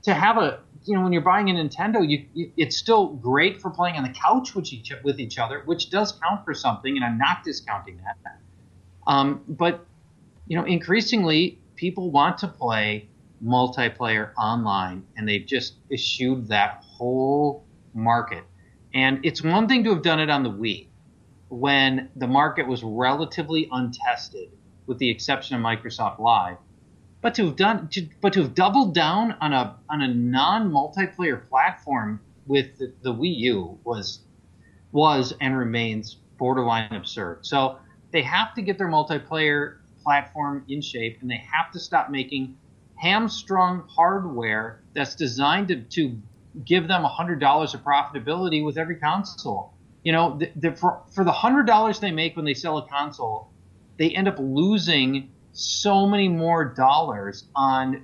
to 0.03 0.15
have 0.15 0.37
a, 0.37 0.59
you 0.85 0.95
know, 0.95 1.01
when 1.01 1.11
you're 1.11 1.21
buying 1.21 1.49
a 1.49 1.53
Nintendo, 1.53 2.07
you, 2.07 2.25
you, 2.33 2.51
it's 2.57 2.77
still 2.77 3.07
great 3.07 3.61
for 3.61 3.69
playing 3.69 3.95
on 3.95 4.03
the 4.03 4.09
couch 4.09 4.55
with 4.55 4.71
each, 4.71 4.93
with 5.03 5.19
each 5.19 5.39
other, 5.39 5.63
which 5.65 5.89
does 5.89 6.11
count 6.13 6.45
for 6.45 6.53
something, 6.53 6.95
and 6.95 7.03
I'm 7.03 7.17
not 7.17 7.43
discounting 7.43 7.99
that. 8.03 8.17
Um, 9.07 9.43
but, 9.47 9.85
you 10.47 10.57
know, 10.57 10.65
increasingly, 10.65 11.59
people 11.75 12.11
want 12.11 12.37
to 12.39 12.47
play 12.47 13.09
multiplayer 13.43 14.31
online, 14.37 15.05
and 15.17 15.27
they've 15.27 15.45
just 15.45 15.75
eschewed 15.91 16.47
that 16.47 16.83
whole 16.87 17.65
market. 17.93 18.43
And 18.93 19.19
it's 19.23 19.43
one 19.43 19.67
thing 19.67 19.83
to 19.83 19.93
have 19.93 20.03
done 20.03 20.19
it 20.19 20.29
on 20.29 20.43
the 20.43 20.51
Wii 20.51 20.87
when 21.49 22.09
the 22.15 22.27
market 22.27 22.67
was 22.67 22.83
relatively 22.83 23.67
untested, 23.71 24.49
with 24.87 24.97
the 24.99 25.09
exception 25.09 25.55
of 25.55 25.61
Microsoft 25.61 26.19
Live. 26.19 26.57
But 27.25 27.33
to 27.33 27.47
have 27.47 27.55
done, 27.55 27.87
to, 27.87 28.07
but 28.21 28.33
to 28.33 28.43
have 28.43 28.53
doubled 28.53 28.93
down 28.93 29.31
on 29.41 29.51
a 29.51 29.79
on 29.89 30.03
a 30.03 30.07
non 30.07 30.69
multiplayer 30.69 31.49
platform 31.49 32.21
with 32.45 32.77
the, 32.77 32.93
the 33.01 33.11
Wii 33.11 33.35
U 33.37 33.79
was 33.83 34.19
was 34.91 35.33
and 35.41 35.57
remains 35.57 36.17
borderline 36.37 36.93
absurd. 36.93 37.43
So 37.43 37.79
they 38.11 38.21
have 38.21 38.53
to 38.53 38.61
get 38.61 38.77
their 38.77 38.89
multiplayer 38.89 39.77
platform 40.03 40.65
in 40.69 40.83
shape, 40.83 41.17
and 41.19 41.27
they 41.27 41.43
have 41.51 41.71
to 41.71 41.79
stop 41.79 42.11
making 42.11 42.57
hamstrung 42.93 43.87
hardware 43.89 44.83
that's 44.93 45.15
designed 45.15 45.69
to, 45.69 45.77
to 45.81 46.21
give 46.63 46.87
them 46.87 47.03
$100 47.03 47.73
of 47.73 47.83
profitability 47.83 48.63
with 48.63 48.77
every 48.77 48.97
console. 48.97 49.73
You 50.03 50.11
know, 50.11 50.37
the, 50.37 50.51
the, 50.57 50.75
for, 50.75 51.01
for 51.11 51.23
the 51.23 51.31
$100 51.31 51.99
they 51.99 52.11
make 52.11 52.35
when 52.35 52.45
they 52.45 52.53
sell 52.53 52.77
a 52.77 52.87
console, 52.87 53.49
they 53.97 54.11
end 54.11 54.27
up 54.27 54.37
losing 54.37 55.31
so 55.55 56.05
many 56.05 56.27
more 56.27 56.65
dollars 56.65 57.45
on 57.55 58.03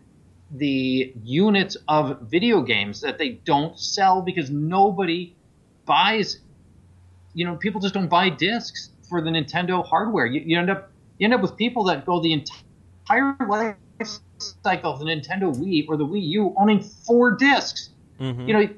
the 0.52 1.14
units 1.24 1.78
of 1.88 2.22
video 2.24 2.62
games 2.62 3.02
that 3.02 3.18
they 3.18 3.30
don't 3.30 3.80
sell 3.80 4.22
because 4.22 4.50
nobody 4.50 5.36
buys 5.86 6.40
you 7.34 7.46
know 7.46 7.56
people 7.56 7.80
just 7.80 7.94
don't 7.94 8.10
buy 8.10 8.30
discs 8.30 8.90
for 9.10 9.22
the 9.22 9.30
Nintendo 9.30 9.86
hardware. 9.86 10.26
You, 10.26 10.42
you 10.42 10.58
end 10.58 10.70
up 10.70 10.92
you 11.18 11.26
end 11.26 11.34
up 11.34 11.42
with 11.42 11.56
people 11.58 11.84
that 11.86 12.06
go 12.06 12.22
the 12.22 12.34
entire 12.34 13.36
life 13.48 13.76
cycle 14.64 14.94
of 14.94 15.00
the 15.00 15.06
Nintendo 15.06 15.54
Wii 15.56 15.86
or 15.88 15.98
the 15.98 16.06
Wii 16.06 16.24
U 16.30 16.56
owning 16.58 16.82
four 16.82 17.32
discs. 17.32 17.90
Mm-hmm. 18.20 18.48
you 18.48 18.54
know 18.54 18.70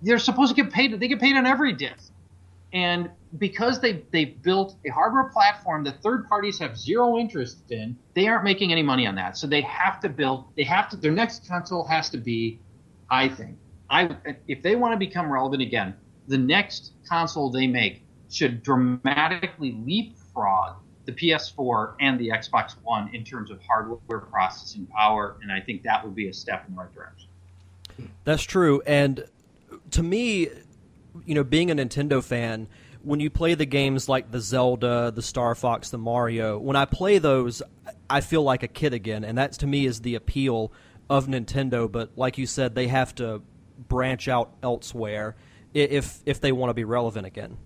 they're 0.00 0.18
supposed 0.18 0.54
to 0.54 0.62
get 0.62 0.72
paid 0.72 0.98
they 0.98 1.08
get 1.08 1.20
paid 1.20 1.36
on 1.36 1.46
every 1.46 1.72
disc. 1.72 2.12
And 2.72 3.10
because 3.38 3.80
they 3.80 4.04
they 4.12 4.24
built 4.24 4.76
a 4.86 4.90
hardware 4.90 5.24
platform 5.24 5.84
that 5.84 6.02
third 6.02 6.28
parties 6.28 6.58
have 6.58 6.78
zero 6.78 7.18
interest 7.18 7.70
in, 7.70 7.96
they 8.14 8.28
aren't 8.28 8.44
making 8.44 8.72
any 8.72 8.82
money 8.82 9.06
on 9.06 9.14
that. 9.14 9.36
So 9.36 9.46
they 9.46 9.62
have 9.62 10.00
to 10.00 10.08
build. 10.08 10.44
They 10.56 10.64
have 10.64 10.88
to. 10.90 10.96
Their 10.96 11.12
next 11.12 11.48
console 11.48 11.84
has 11.84 12.10
to 12.10 12.18
be, 12.18 12.60
I 13.10 13.28
think, 13.28 13.56
I 13.88 14.16
if 14.48 14.62
they 14.62 14.76
want 14.76 14.92
to 14.92 14.98
become 14.98 15.32
relevant 15.32 15.62
again, 15.62 15.94
the 16.28 16.38
next 16.38 16.92
console 17.08 17.50
they 17.50 17.66
make 17.66 18.02
should 18.30 18.62
dramatically 18.62 19.72
leapfrog 19.84 20.76
the 21.04 21.12
PS4 21.12 21.94
and 22.00 22.18
the 22.18 22.28
Xbox 22.28 22.72
One 22.82 23.14
in 23.14 23.24
terms 23.24 23.50
of 23.50 23.60
hardware 23.62 24.20
processing 24.20 24.86
power, 24.86 25.36
and 25.42 25.50
I 25.50 25.60
think 25.60 25.82
that 25.82 26.04
would 26.04 26.14
be 26.14 26.28
a 26.28 26.32
step 26.32 26.64
in 26.68 26.74
the 26.74 26.80
right 26.82 26.94
direction. 26.94 27.28
That's 28.24 28.42
true, 28.42 28.82
and 28.86 29.24
to 29.90 30.02
me, 30.02 30.48
you 31.26 31.34
know, 31.34 31.44
being 31.44 31.70
a 31.70 31.74
Nintendo 31.74 32.22
fan 32.22 32.68
when 33.04 33.20
you 33.20 33.30
play 33.30 33.54
the 33.54 33.66
games 33.66 34.08
like 34.08 34.30
the 34.30 34.40
Zelda, 34.40 35.10
the 35.10 35.22
Star 35.22 35.54
Fox, 35.54 35.90
the 35.90 35.98
Mario, 35.98 36.58
when 36.58 36.76
I 36.76 36.84
play 36.84 37.18
those, 37.18 37.62
I 38.08 38.20
feel 38.20 38.42
like 38.42 38.62
a 38.62 38.68
kid 38.68 38.94
again, 38.94 39.24
and 39.24 39.38
that 39.38 39.52
to 39.54 39.66
me 39.66 39.86
is 39.86 40.00
the 40.00 40.14
appeal 40.14 40.72
of 41.10 41.26
Nintendo. 41.26 41.90
But 41.90 42.10
like 42.16 42.38
you 42.38 42.46
said, 42.46 42.74
they 42.74 42.88
have 42.88 43.14
to 43.16 43.42
branch 43.88 44.28
out 44.28 44.52
elsewhere 44.62 45.36
if 45.74 46.20
if 46.26 46.40
they 46.40 46.52
want 46.52 46.70
to 46.70 46.74
be 46.74 46.84
relevant 46.84 47.26
again. 47.26 47.56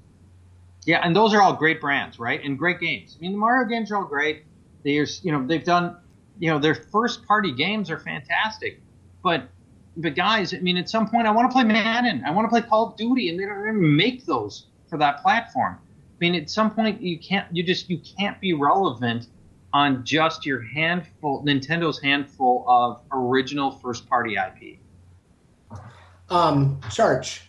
Yeah, 0.85 1.01
and 1.03 1.15
those 1.15 1.35
are 1.35 1.43
all 1.43 1.53
great 1.53 1.81
brands, 1.81 2.19
right? 2.19 2.43
And 2.43 2.57
great 2.59 2.79
games. 2.81 3.17
I 3.19 3.21
mean, 3.21 3.33
the 3.33 3.39
Mario 3.39 3.69
games 3.69 3.91
are 3.91 3.97
all 3.97 4.05
great. 4.05 4.45
There's, 4.85 5.21
you 5.25 5.33
know, 5.33 5.45
they've 5.45 5.65
done, 5.65 5.97
you 6.39 6.49
know, 6.49 6.61
their 6.61 6.77
first 6.77 7.27
party 7.27 7.53
games 7.53 7.91
are 7.91 7.99
fantastic, 7.99 8.81
but 9.23 9.49
but 9.97 10.15
guys, 10.15 10.55
I 10.55 10.59
mean, 10.59 10.77
at 10.77 10.89
some 10.89 11.09
point, 11.09 11.27
I 11.27 11.31
want 11.31 11.51
to 11.51 11.53
play 11.53 11.65
Madden, 11.65 12.23
I 12.25 12.31
want 12.31 12.45
to 12.45 12.51
play 12.51 12.63
Call 12.63 12.91
of 12.91 12.97
Duty, 12.97 13.31
and 13.31 13.41
they 13.41 13.47
don't 13.47 13.61
even 13.61 13.97
make 13.97 14.27
those 14.27 14.67
for 14.89 14.99
that 14.99 15.23
platform. 15.23 15.79
I 15.79 16.17
mean, 16.21 16.35
at 16.35 16.49
some 16.49 16.71
point 16.71 17.01
you 17.01 17.19
can't 17.19 17.47
you 17.55 17.63
just 17.63 17.91
you 17.91 17.99
can't 17.99 18.41
be 18.41 18.55
relevant 18.55 19.29
on 19.73 20.05
just 20.05 20.47
your 20.47 20.63
handful 20.63 21.45
Nintendo's 21.45 22.01
handful 22.01 22.65
of 22.67 23.03
original 23.13 23.71
first 23.71 24.09
party 24.09 24.37
IP. 24.37 24.79
Um, 26.31 26.81
Charge. 26.91 27.43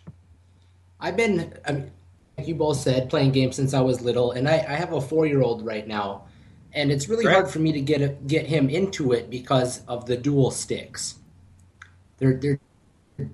I've 1.00 1.16
been, 1.16 1.54
I 1.66 1.72
mean, 1.72 1.92
like 2.38 2.48
you 2.48 2.56
both 2.56 2.78
said, 2.78 3.10
playing 3.10 3.32
games 3.32 3.56
since 3.56 3.74
I 3.74 3.82
was 3.82 4.02
little, 4.02 4.32
and 4.32 4.48
I, 4.48 4.56
I 4.56 4.74
have 4.74 4.94
a 4.94 5.02
four 5.02 5.26
year 5.26 5.42
old 5.42 5.66
right 5.66 5.88
now, 5.88 6.26
and 6.74 6.92
it's 6.92 7.08
really 7.08 7.26
hard 7.26 7.50
for 7.50 7.60
me 7.60 7.72
to 7.72 7.82
get 7.82 8.28
get 8.28 8.46
him 8.46 8.70
into 8.70 9.14
it 9.14 9.30
because 9.30 9.84
of 9.88 10.06
the 10.06 10.18
dual 10.18 10.52
sticks. 10.52 11.16
They're 12.18 12.36
they're 12.36 12.60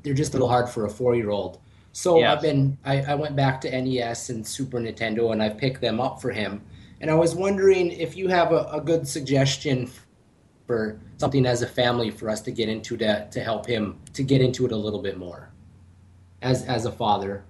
they're 0.03 0.13
just 0.13 0.33
a 0.33 0.35
little 0.35 0.47
hard 0.47 0.69
for 0.69 0.85
a 0.85 0.89
four 0.89 1.15
year 1.15 1.29
old. 1.29 1.59
So 1.93 2.19
yes. 2.19 2.35
I've 2.35 2.41
been 2.41 2.77
I, 2.83 3.01
I 3.03 3.15
went 3.15 3.35
back 3.35 3.61
to 3.61 3.81
NES 3.81 4.29
and 4.29 4.45
Super 4.45 4.79
Nintendo 4.79 5.31
and 5.31 5.41
I've 5.41 5.57
picked 5.57 5.79
them 5.79 6.01
up 6.01 6.21
for 6.21 6.31
him. 6.31 6.61
And 6.99 7.09
I 7.09 7.13
was 7.13 7.35
wondering 7.35 7.91
if 7.91 8.17
you 8.17 8.27
have 8.29 8.51
a, 8.51 8.65
a 8.71 8.81
good 8.81 9.07
suggestion 9.07 9.89
for 10.65 10.99
something 11.17 11.45
as 11.45 11.61
a 11.61 11.67
family 11.67 12.09
for 12.09 12.29
us 12.29 12.41
to 12.41 12.51
get 12.51 12.67
into 12.67 12.97
to 12.97 13.27
to 13.29 13.39
help 13.39 13.67
him 13.67 13.99
to 14.13 14.23
get 14.23 14.41
into 14.41 14.65
it 14.65 14.71
a 14.71 14.75
little 14.75 15.01
bit 15.01 15.17
more 15.17 15.51
as 16.41 16.63
as 16.63 16.85
a 16.85 16.91
father. 16.91 17.45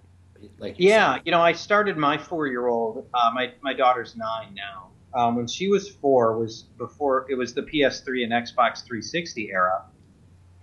Like 0.57 0.77
you 0.77 0.89
yeah, 0.89 1.15
said. 1.15 1.21
you 1.25 1.31
know, 1.31 1.41
I 1.41 1.53
started 1.53 1.95
my 1.95 2.17
four 2.17 2.47
year 2.47 2.67
old. 2.67 3.07
Uh, 3.13 3.31
my 3.33 3.53
my 3.61 3.73
daughter's 3.73 4.17
nine 4.17 4.53
now. 4.53 4.89
Um, 5.13 5.35
when 5.35 5.47
she 5.47 5.69
was 5.69 5.89
four, 5.89 6.37
was 6.37 6.63
before 6.77 7.27
it 7.29 7.35
was 7.35 7.53
the 7.53 7.61
PS3 7.61 8.23
and 8.23 8.33
Xbox 8.33 8.83
360 8.83 9.51
era, 9.51 9.83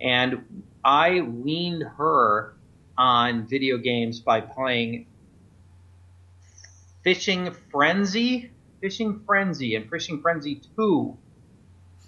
and 0.01 0.43
I 0.83 1.21
weaned 1.21 1.83
her 1.97 2.57
on 3.01 3.47
video 3.47 3.77
games 3.79 4.19
by 4.19 4.39
playing 4.39 5.07
Feeding 7.03 7.49
Frenzy, 7.71 8.51
Feeding 8.79 9.23
Frenzy, 9.25 9.75
and 9.75 9.89
Feeding 9.89 10.21
Frenzy 10.21 10.61
2. 10.75 11.17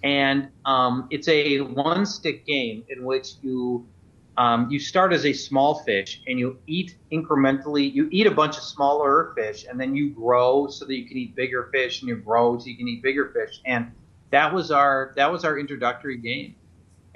And 0.04 0.50
um, 0.64 1.08
it's 1.10 1.26
a 1.26 1.58
one 1.62 2.06
stick 2.06 2.46
game 2.46 2.84
in 2.88 3.04
which 3.04 3.32
you 3.42 3.88
um, 4.36 4.70
you 4.70 4.78
start 4.78 5.12
as 5.12 5.26
a 5.26 5.32
small 5.32 5.80
fish 5.80 6.22
and 6.28 6.38
you 6.38 6.58
eat 6.68 6.96
incrementally. 7.10 7.92
You 7.92 8.08
eat 8.12 8.28
a 8.28 8.30
bunch 8.30 8.56
of 8.56 8.62
smaller 8.62 9.32
fish 9.36 9.66
and 9.68 9.80
then 9.80 9.96
you 9.96 10.10
grow 10.10 10.68
so 10.68 10.84
that 10.84 10.94
you 10.94 11.06
can 11.06 11.16
eat 11.16 11.34
bigger 11.34 11.70
fish 11.72 12.02
and 12.02 12.08
you 12.08 12.16
grow 12.16 12.56
so 12.58 12.66
you 12.66 12.76
can 12.76 12.86
eat 12.86 13.02
bigger 13.02 13.30
fish. 13.30 13.60
And 13.64 13.90
that 14.30 14.54
was 14.54 14.70
our 14.70 15.12
that 15.16 15.30
was 15.32 15.44
our 15.44 15.58
introductory 15.58 16.18
game, 16.18 16.54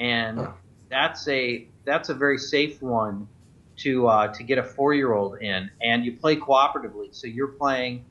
and 0.00 0.48
that's 0.90 1.28
a 1.28 1.68
that's 1.84 2.08
a 2.08 2.14
very 2.14 2.38
safe 2.38 2.82
one 2.82 3.28
to 3.78 4.08
uh, 4.08 4.28
to 4.28 4.42
get 4.42 4.58
a 4.58 4.62
four 4.62 4.94
year 4.94 5.12
old 5.12 5.40
in, 5.40 5.70
and 5.82 6.04
you 6.04 6.16
play 6.16 6.36
cooperatively. 6.36 7.14
So 7.14 7.26
you're 7.26 7.48
playing, 7.48 8.04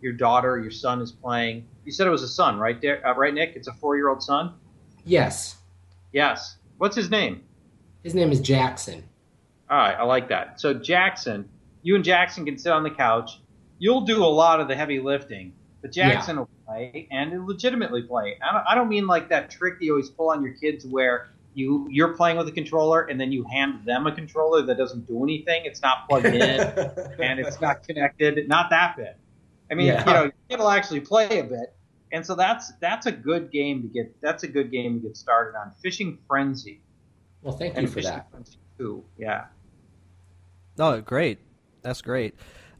your 0.00 0.12
daughter, 0.12 0.58
your 0.58 0.70
son 0.70 1.00
is 1.00 1.12
playing. 1.12 1.66
You 1.84 1.92
said 1.92 2.06
it 2.06 2.10
was 2.10 2.22
a 2.22 2.28
son, 2.28 2.58
right? 2.58 2.80
There, 2.80 3.06
uh, 3.06 3.14
right, 3.14 3.34
Nick? 3.34 3.52
It's 3.56 3.68
a 3.68 3.72
four 3.74 3.96
year 3.96 4.08
old 4.08 4.22
son. 4.22 4.54
Yes. 5.04 5.56
Yes. 6.12 6.56
What's 6.78 6.96
his 6.96 7.10
name? 7.10 7.42
His 8.02 8.14
name 8.14 8.30
is 8.32 8.40
Jackson. 8.40 9.04
All 9.70 9.78
right, 9.78 9.96
I 9.96 10.02
like 10.04 10.28
that. 10.28 10.60
So 10.60 10.74
Jackson, 10.74 11.48
you 11.82 11.94
and 11.94 12.04
Jackson 12.04 12.44
can 12.44 12.58
sit 12.58 12.72
on 12.72 12.82
the 12.82 12.90
couch. 12.90 13.40
You'll 13.78 14.02
do 14.02 14.22
a 14.22 14.26
lot 14.26 14.60
of 14.60 14.68
the 14.68 14.76
heavy 14.76 15.00
lifting, 15.00 15.52
but 15.82 15.90
Jackson 15.90 16.36
yeah. 16.36 16.40
will 16.40 16.50
play 16.66 17.08
and 17.10 17.46
legitimately 17.46 18.02
play. 18.02 18.38
I 18.46 18.52
don't, 18.52 18.64
I 18.68 18.74
don't 18.74 18.88
mean 18.88 19.06
like 19.06 19.28
that 19.30 19.50
trick 19.50 19.74
you 19.80 19.92
always 19.92 20.10
pull 20.10 20.30
on 20.30 20.42
your 20.42 20.52
kids 20.54 20.86
where 20.86 21.28
you 21.54 21.86
you're 21.90 22.14
playing 22.14 22.36
with 22.36 22.48
a 22.48 22.52
controller 22.52 23.02
and 23.02 23.20
then 23.20 23.32
you 23.32 23.44
hand 23.44 23.84
them 23.84 24.06
a 24.06 24.12
controller 24.12 24.62
that 24.62 24.76
doesn't 24.76 25.06
do 25.06 25.22
anything. 25.22 25.62
It's 25.64 25.82
not 25.82 26.08
plugged 26.08 26.26
in 26.26 26.34
and 27.20 27.40
it's 27.40 27.60
not 27.60 27.82
connected. 27.82 28.48
Not 28.48 28.70
that 28.70 28.96
bit. 28.96 29.16
I 29.70 29.74
mean, 29.74 29.86
yeah. 29.86 30.06
you 30.06 30.12
know, 30.12 30.30
it'll 30.48 30.70
actually 30.70 31.00
play 31.00 31.40
a 31.40 31.44
bit. 31.44 31.74
And 32.12 32.24
so 32.24 32.34
that's 32.34 32.72
that's 32.80 33.06
a 33.06 33.12
good 33.12 33.50
game 33.50 33.82
to 33.82 33.88
get. 33.88 34.14
That's 34.20 34.44
a 34.44 34.48
good 34.48 34.70
game 34.70 35.00
to 35.00 35.08
get 35.08 35.16
started 35.16 35.58
on. 35.58 35.72
Feeding 35.82 36.18
Frenzy. 36.28 36.80
Well, 37.42 37.56
thank 37.56 37.76
you 37.76 37.86
for 37.86 37.94
Fishing 37.94 38.10
that. 38.10 38.30
Frenzy 38.30 38.58
too. 38.78 39.04
Yeah. 39.18 39.46
Oh, 40.78 41.00
great. 41.00 41.38
That's 41.82 42.02
great. 42.02 42.34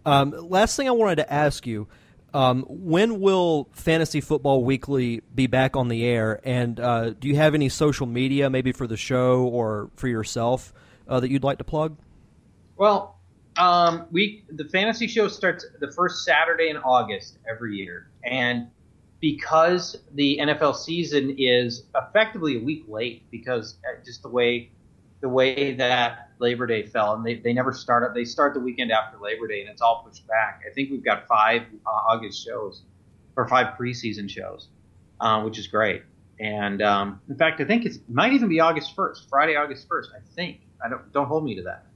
Um, 0.06 0.30
last 0.30 0.76
thing 0.76 0.88
I 0.88 0.92
wanted 0.92 1.16
to 1.16 1.32
ask 1.32 1.66
you 1.66 1.88
um, 2.34 2.64
when 2.68 3.20
will 3.20 3.68
Fantasy 3.72 4.20
Football 4.20 4.64
Weekly 4.64 5.22
be 5.34 5.46
back 5.46 5.76
on 5.76 5.88
the 5.88 6.04
air? 6.04 6.40
And 6.42 6.78
uh, 6.80 7.10
do 7.10 7.28
you 7.28 7.36
have 7.36 7.54
any 7.54 7.68
social 7.68 8.06
media, 8.06 8.50
maybe 8.50 8.72
for 8.72 8.88
the 8.88 8.96
show 8.96 9.44
or 9.44 9.90
for 9.94 10.08
yourself, 10.08 10.74
uh, 11.08 11.20
that 11.20 11.30
you'd 11.30 11.44
like 11.44 11.58
to 11.58 11.64
plug? 11.64 11.96
Well, 12.76 13.20
um, 13.56 14.06
we 14.10 14.44
the 14.50 14.64
fantasy 14.64 15.06
show 15.06 15.28
starts 15.28 15.64
the 15.78 15.92
first 15.92 16.24
Saturday 16.24 16.70
in 16.70 16.76
August 16.78 17.38
every 17.48 17.76
year, 17.76 18.10
and 18.24 18.66
because 19.20 19.96
the 20.12 20.40
NFL 20.42 20.74
season 20.74 21.36
is 21.38 21.84
effectively 21.94 22.56
a 22.56 22.60
week 22.60 22.84
late 22.88 23.30
because 23.30 23.76
uh, 23.88 24.02
just 24.04 24.22
the 24.22 24.28
way 24.28 24.70
the 25.24 25.28
way 25.30 25.72
that 25.72 26.32
Labor 26.38 26.66
Day 26.66 26.82
fell, 26.82 27.14
and 27.14 27.24
they, 27.24 27.36
they 27.36 27.54
never 27.54 27.72
start 27.72 28.04
up. 28.04 28.14
They 28.14 28.26
start 28.26 28.52
the 28.52 28.60
weekend 28.60 28.92
after 28.92 29.16
Labor 29.18 29.48
Day, 29.48 29.62
and 29.62 29.70
it's 29.70 29.80
all 29.80 30.04
pushed 30.06 30.26
back. 30.26 30.60
I 30.70 30.74
think 30.74 30.90
we've 30.90 31.02
got 31.02 31.26
five 31.26 31.62
uh, 31.86 31.90
August 31.90 32.44
shows 32.44 32.82
or 33.34 33.48
five 33.48 33.78
preseason 33.78 34.28
shows, 34.28 34.68
uh, 35.18 35.40
which 35.40 35.58
is 35.58 35.66
great. 35.66 36.02
And 36.38 36.82
um, 36.82 37.22
in 37.26 37.36
fact, 37.36 37.62
I 37.62 37.64
think 37.64 37.86
it 37.86 37.96
might 38.06 38.34
even 38.34 38.50
be 38.50 38.60
August 38.60 38.94
first, 38.94 39.26
Friday, 39.30 39.56
August 39.56 39.88
first. 39.88 40.10
I 40.14 40.20
think. 40.34 40.60
I 40.84 40.90
don't 40.90 41.10
don't 41.10 41.26
hold 41.26 41.42
me 41.42 41.54
to 41.54 41.62
that. 41.62 41.86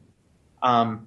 Um, 0.63 1.07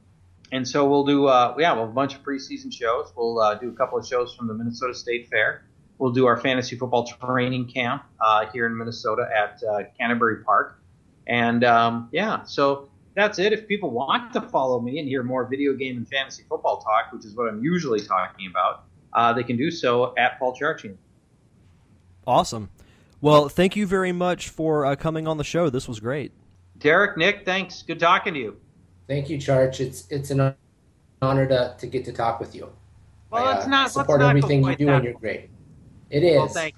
and 0.52 0.68
so 0.68 0.88
we'll 0.88 1.06
do 1.06 1.26
uh, 1.26 1.56
yeah, 1.58 1.74
we'll 1.74 1.86
have 1.86 1.90
a 1.90 1.94
bunch 1.94 2.14
of 2.14 2.22
preseason 2.22 2.72
shows. 2.72 3.12
We'll 3.18 3.40
uh, 3.40 3.56
do 3.56 3.70
a 3.70 3.74
couple 3.74 3.98
of 3.98 4.06
shows 4.06 4.36
from 4.36 4.46
the 4.46 4.54
Minnesota 4.54 4.94
State 4.94 5.28
Fair. 5.30 5.66
We'll 5.98 6.12
do 6.12 6.28
our 6.28 6.38
fantasy 6.38 6.76
football 6.76 7.08
training 7.08 7.70
camp 7.70 8.04
uh, 8.20 8.46
here 8.54 8.68
in 8.68 8.78
Minnesota 8.78 9.28
at 9.36 9.64
uh, 9.64 9.86
Canterbury 9.98 10.44
Park. 10.44 10.81
And 11.28 11.64
um, 11.64 12.10
yeah, 12.12 12.44
so 12.44 12.90
that's 13.16 13.40
it. 13.40 13.54
If 13.54 13.68
people 13.68 13.92
want 13.92 14.34
to 14.34 14.42
follow 14.42 14.80
me 14.80 15.00
and 15.00 15.08
hear 15.08 15.24
more 15.24 15.46
video 15.46 15.74
game 15.74 15.98
and 15.98 16.08
fantasy 16.08 16.44
football 16.48 16.82
talk, 16.82 17.12
which 17.12 17.26
is 17.26 17.36
what 17.36 17.48
I'm 17.48 17.64
usually 17.64 18.02
talking 18.02 18.48
about, 18.48 18.86
uh, 19.14 19.34
they 19.34 19.44
can 19.44 19.58
do 19.58 19.70
so 19.72 20.14
at 20.18 20.40
Paul 20.40 20.56
Charchian. 20.56 20.96
Awesome. 22.26 22.70
Well, 23.20 23.50
thank 23.50 23.76
you 23.76 23.86
very 23.86 24.12
much 24.12 24.50
for 24.50 24.86
uh, 24.86 24.96
coming 24.96 25.28
on 25.28 25.38
the 25.38 25.44
show. 25.44 25.70
This 25.70 25.88
was 25.88 26.00
great. 26.00 26.32
Derek, 26.80 27.18
Nick, 27.18 27.46
thanks. 27.46 27.84
Good 27.84 28.00
talking 28.00 28.34
to 28.34 28.40
you. 28.40 28.58
Thank 29.08 29.30
you, 29.30 29.38
Charch. 29.38 29.80
It's 29.80 30.08
it's 30.10 30.32
an 30.32 30.56
honor 31.22 31.48
to, 31.48 31.76
to 31.78 31.88
get 31.88 32.06
to 32.06 32.14
talk 32.14 32.40
with 32.40 32.56
you. 32.56 32.72
Well, 33.30 33.46
I, 33.46 33.54
let's 33.54 33.66
uh, 33.66 33.70
not 33.70 33.92
support 33.92 34.22
let's 34.22 34.22
not 34.22 34.30
everything 34.38 34.62
go 34.64 34.70
you 34.70 34.76
do, 34.78 34.86
that 34.86 34.96
and 34.96 35.04
you're 35.04 35.14
great. 35.14 35.50
It 36.10 36.24
is. 36.24 36.38
Well, 36.38 36.48
thank. 36.48 36.74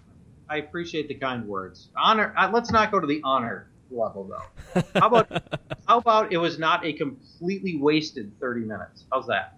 I 0.49 0.58
appreciate 0.58 1.08
the 1.08 1.15
kind 1.15 1.47
words. 1.47 1.89
Honor. 1.95 2.34
Uh, 2.38 2.49
let's 2.51 2.71
not 2.71 2.91
go 2.91 2.99
to 2.99 3.08
the 3.08 3.21
honor 3.23 3.69
level 3.93 4.29
though. 4.29 4.82
How 4.99 5.08
about 5.08 5.43
how 5.88 5.97
about 5.97 6.34
it 6.34 6.38
was 6.38 6.60
not 6.60 6.86
a 6.86 6.93
completely 6.93 7.77
wasted 7.77 8.32
30 8.39 8.62
minutes? 8.62 9.06
How's 9.12 9.27
that? 9.27 9.58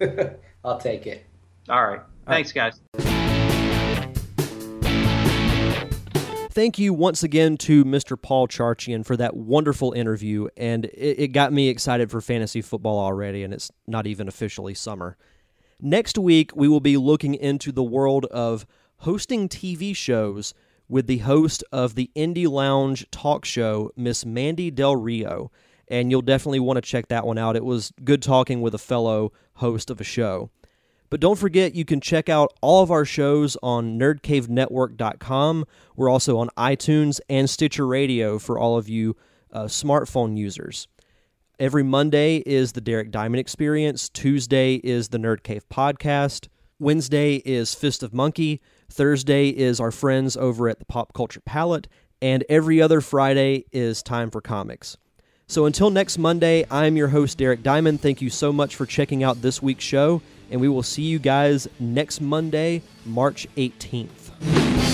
I'll 0.64 0.78
take 0.78 1.06
it. 1.06 1.26
All 1.68 1.86
right. 1.86 2.00
Thanks, 2.26 2.52
guys. 2.52 2.80
Thank 6.50 6.78
you 6.78 6.94
once 6.94 7.24
again 7.24 7.56
to 7.58 7.84
Mr. 7.84 8.20
Paul 8.20 8.46
Charchian 8.46 9.04
for 9.04 9.16
that 9.16 9.36
wonderful 9.36 9.90
interview, 9.90 10.46
and 10.56 10.84
it, 10.84 11.18
it 11.18 11.28
got 11.28 11.52
me 11.52 11.68
excited 11.68 12.12
for 12.12 12.20
fantasy 12.20 12.62
football 12.62 13.00
already, 13.00 13.42
and 13.42 13.52
it's 13.52 13.72
not 13.88 14.06
even 14.06 14.28
officially 14.28 14.72
summer. 14.72 15.16
Next 15.80 16.16
week, 16.16 16.54
we 16.54 16.68
will 16.68 16.78
be 16.78 16.96
looking 16.96 17.34
into 17.34 17.72
the 17.72 17.82
world 17.82 18.26
of 18.26 18.66
hosting 18.98 19.48
TV 19.48 19.96
shows 19.96 20.54
with 20.88 21.06
the 21.06 21.18
host 21.18 21.64
of 21.72 21.94
the 21.94 22.10
Indie 22.14 22.48
Lounge 22.48 23.06
talk 23.10 23.44
show, 23.44 23.90
Miss 23.96 24.24
Mandy 24.24 24.70
Del 24.70 24.96
Rio. 24.96 25.50
And 25.88 26.10
you'll 26.10 26.22
definitely 26.22 26.60
want 26.60 26.76
to 26.76 26.82
check 26.82 27.08
that 27.08 27.26
one 27.26 27.38
out. 27.38 27.56
It 27.56 27.64
was 27.64 27.92
good 28.02 28.22
talking 28.22 28.62
with 28.62 28.74
a 28.74 28.78
fellow 28.78 29.32
host 29.54 29.90
of 29.90 30.00
a 30.00 30.04
show. 30.04 30.50
But 31.10 31.20
don't 31.20 31.38
forget, 31.38 31.74
you 31.74 31.84
can 31.84 32.00
check 32.00 32.28
out 32.28 32.52
all 32.60 32.82
of 32.82 32.90
our 32.90 33.04
shows 33.04 33.56
on 33.62 33.98
nerdcavenetwork.com. 33.98 35.64
We're 35.94 36.08
also 36.08 36.38
on 36.38 36.48
iTunes 36.56 37.20
and 37.28 37.48
Stitcher 37.48 37.86
Radio 37.86 38.38
for 38.38 38.58
all 38.58 38.76
of 38.76 38.88
you 38.88 39.16
uh, 39.52 39.64
smartphone 39.64 40.36
users. 40.36 40.88
Every 41.60 41.84
Monday 41.84 42.38
is 42.38 42.72
the 42.72 42.80
Derek 42.80 43.12
Diamond 43.12 43.38
Experience. 43.38 44.08
Tuesday 44.08 44.76
is 44.76 45.10
the 45.10 45.18
Nerd 45.18 45.44
Cave 45.44 45.68
Podcast. 45.68 46.48
Wednesday 46.84 47.36
is 47.46 47.74
Fist 47.74 48.02
of 48.02 48.12
Monkey. 48.12 48.60
Thursday 48.90 49.48
is 49.48 49.80
our 49.80 49.90
friends 49.90 50.36
over 50.36 50.68
at 50.68 50.80
the 50.80 50.84
Pop 50.84 51.14
Culture 51.14 51.40
Palette. 51.40 51.88
And 52.20 52.44
every 52.50 52.82
other 52.82 53.00
Friday 53.00 53.64
is 53.72 54.02
Time 54.02 54.30
for 54.30 54.42
Comics. 54.42 54.98
So 55.46 55.64
until 55.64 55.88
next 55.88 56.18
Monday, 56.18 56.66
I'm 56.70 56.98
your 56.98 57.08
host, 57.08 57.38
Derek 57.38 57.62
Diamond. 57.62 58.02
Thank 58.02 58.20
you 58.20 58.28
so 58.28 58.52
much 58.52 58.76
for 58.76 58.84
checking 58.84 59.24
out 59.24 59.40
this 59.40 59.62
week's 59.62 59.82
show, 59.82 60.20
and 60.50 60.60
we 60.60 60.68
will 60.68 60.82
see 60.82 61.02
you 61.02 61.18
guys 61.18 61.66
next 61.80 62.20
Monday, 62.20 62.82
March 63.06 63.46
18th. 63.56 64.93